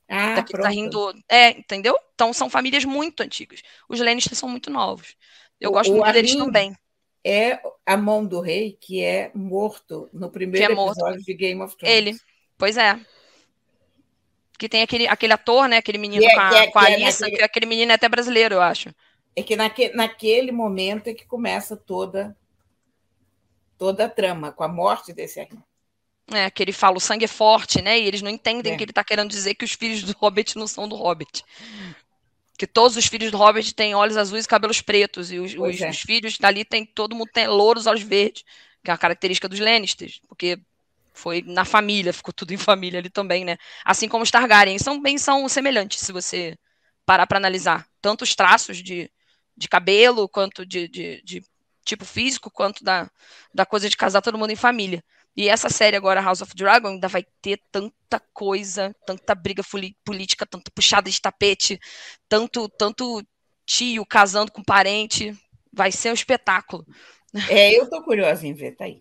Ah, 0.08 0.42
tá 0.42 0.68
rindo. 0.68 1.14
É, 1.28 1.50
entendeu? 1.50 1.96
Então 2.14 2.32
são 2.32 2.50
famílias 2.50 2.84
muito 2.84 3.22
antigas. 3.22 3.62
Os 3.88 4.00
Lannister 4.00 4.36
são 4.36 4.48
muito 4.48 4.68
novos. 4.68 5.14
Eu 5.60 5.70
o, 5.70 5.72
gosto 5.72 5.92
muito 5.92 6.12
deles 6.12 6.34
também. 6.34 6.74
É 7.24 7.60
a 7.86 7.96
mão 7.96 8.26
do 8.26 8.40
rei 8.40 8.76
que 8.80 9.04
é 9.04 9.30
morto 9.34 10.08
no 10.12 10.30
primeiro 10.30 10.72
é 10.72 10.74
episódio 10.74 11.22
de 11.22 11.34
Game 11.34 11.62
of 11.62 11.76
Thrones. 11.76 11.96
Ele, 11.96 12.16
pois 12.58 12.76
é. 12.76 12.98
Que 14.58 14.68
tem 14.68 14.82
aquele, 14.82 15.06
aquele 15.06 15.32
ator, 15.32 15.68
né? 15.68 15.76
Aquele 15.76 15.98
menino 15.98 16.24
é, 16.24 16.34
com 16.34 16.40
a, 16.40 16.56
é, 16.56 16.66
com 16.66 16.78
a 16.78 16.90
é 16.90 16.94
Alissa, 16.94 17.20
naquele... 17.20 17.38
que 17.38 17.44
aquele 17.44 17.66
menino 17.66 17.92
é 17.92 17.94
até 17.94 18.08
brasileiro, 18.08 18.56
eu 18.56 18.60
acho. 18.60 18.92
É 19.36 19.42
que 19.42 19.54
naque, 19.54 19.90
naquele 19.94 20.50
momento 20.50 21.06
é 21.06 21.14
que 21.14 21.24
começa 21.24 21.76
toda 21.76 22.36
toda 23.78 24.04
a 24.04 24.08
trama, 24.10 24.52
com 24.52 24.62
a 24.62 24.68
morte 24.68 25.12
desse 25.12 25.40
Arrim. 25.40 25.62
É, 26.32 26.50
que 26.50 26.62
ele 26.62 26.72
fala 26.72 26.96
o 26.96 27.00
sangue 27.00 27.24
é 27.24 27.28
forte, 27.28 27.82
né? 27.82 27.98
E 27.98 28.06
eles 28.06 28.22
não 28.22 28.30
entendem 28.30 28.72
é. 28.72 28.76
que 28.76 28.84
ele 28.84 28.92
está 28.92 29.02
querendo 29.02 29.30
dizer 29.30 29.54
que 29.54 29.64
os 29.64 29.72
filhos 29.72 30.02
do 30.02 30.16
Hobbit 30.18 30.56
não 30.56 30.66
são 30.66 30.88
do 30.88 30.94
Hobbit. 30.94 31.44
Que 32.56 32.66
todos 32.66 32.96
os 32.96 33.06
filhos 33.06 33.30
do 33.30 33.38
Hobbit 33.38 33.74
têm 33.74 33.94
olhos 33.94 34.16
azuis 34.16 34.44
e 34.44 34.48
cabelos 34.48 34.80
pretos. 34.80 35.32
E 35.32 35.38
os, 35.38 35.54
os, 35.54 35.80
é. 35.80 35.90
os 35.90 36.00
filhos 36.00 36.38
dali 36.38 36.64
tem 36.64 36.86
todo 36.86 37.16
mundo 37.16 37.30
tem 37.32 37.48
louros 37.48 37.86
olhos 37.86 38.02
verdes, 38.02 38.44
que 38.84 38.90
é 38.90 38.92
uma 38.92 38.98
característica 38.98 39.48
dos 39.48 39.58
Lannisters, 39.58 40.20
porque 40.28 40.58
foi 41.12 41.42
na 41.46 41.64
família, 41.64 42.12
ficou 42.12 42.32
tudo 42.32 42.52
em 42.52 42.56
família 42.56 42.98
ali 43.00 43.10
também, 43.10 43.44
né? 43.44 43.58
Assim 43.84 44.08
como 44.08 44.22
os 44.22 44.30
Targaryen, 44.30 44.78
são 44.78 45.00
bem 45.00 45.18
são 45.18 45.48
semelhantes, 45.48 46.00
se 46.00 46.12
você 46.12 46.56
parar 47.04 47.26
para 47.26 47.38
analisar. 47.38 47.86
Tanto 48.00 48.22
os 48.22 48.34
traços 48.34 48.78
de, 48.78 49.10
de 49.56 49.68
cabelo, 49.68 50.28
quanto 50.28 50.64
de, 50.64 50.88
de, 50.88 51.22
de 51.22 51.42
tipo 51.84 52.04
físico, 52.04 52.50
quanto 52.50 52.84
da, 52.84 53.10
da 53.52 53.66
coisa 53.66 53.88
de 53.88 53.96
casar 53.96 54.22
todo 54.22 54.38
mundo 54.38 54.50
em 54.50 54.56
família. 54.56 55.02
E 55.36 55.48
essa 55.48 55.68
série 55.68 55.96
agora, 55.96 56.20
House 56.20 56.42
of 56.42 56.54
Dragon, 56.54 56.88
ainda 56.88 57.08
vai 57.08 57.24
ter 57.40 57.60
tanta 57.70 58.20
coisa, 58.32 58.94
tanta 59.06 59.34
briga 59.34 59.62
política, 60.04 60.44
tanta 60.44 60.70
puxada 60.70 61.08
de 61.08 61.20
tapete, 61.20 61.78
tanto, 62.28 62.68
tanto 62.68 63.24
tio 63.64 64.04
casando 64.04 64.50
com 64.50 64.62
parente. 64.62 65.36
Vai 65.72 65.92
ser 65.92 66.10
um 66.10 66.14
espetáculo. 66.14 66.84
É, 67.48 67.78
eu 67.78 67.88
tô 67.88 68.02
curiosa 68.02 68.46
em 68.46 68.52
ver, 68.52 68.72
tá 68.72 68.84
aí. 68.84 69.00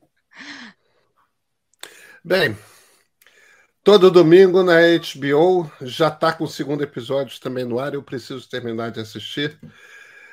Bem, 2.24 2.56
todo 3.84 4.12
domingo 4.12 4.62
na 4.62 4.76
HBO 4.76 5.72
já 5.82 6.12
tá 6.12 6.32
com 6.32 6.44
o 6.44 6.48
segundo 6.48 6.84
episódio 6.84 7.39
também 7.39 7.65
no 7.65 7.80
ar. 7.80 7.96
Eu 7.96 8.04
preciso 8.04 8.48
terminar 8.48 8.92
de 8.92 9.00
assistir. 9.00 9.60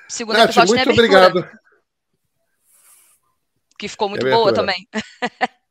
Segundo 0.09 0.37
Nath, 0.37 0.51
episódio 0.51 0.75
muito 0.75 0.91
obrigado. 0.91 1.49
Que 3.79 3.89
ficou 3.89 4.11
muito 4.11 4.29
boa 4.29 4.53
também. 4.53 4.87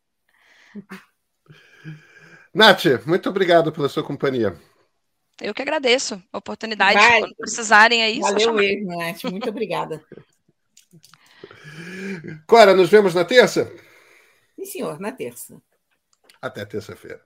Nath, 2.54 2.86
muito 3.06 3.30
obrigado 3.30 3.72
pela 3.72 3.90
sua 3.90 4.04
companhia. 4.04 4.56
Eu 5.42 5.54
que 5.54 5.62
agradeço 5.62 6.22
a 6.32 6.38
oportunidade. 6.38 6.98
Vai. 6.98 7.20
Quando 7.20 7.36
precisarem 7.36 8.02
aí, 8.02 8.20
Valeu 8.20 8.54
mesmo, 8.54 8.98
Nath. 8.98 9.24
Muito 9.26 9.50
obrigada. 9.50 10.02
Cora, 12.48 12.74
nos 12.74 12.90
vemos 12.90 13.14
na 13.14 13.26
terça? 13.26 13.72
Sim, 14.56 14.66
senhor, 14.66 15.00
na 15.00 15.12
terça. 15.12 15.62
Até 16.42 16.66
terça-feira. 16.66 17.22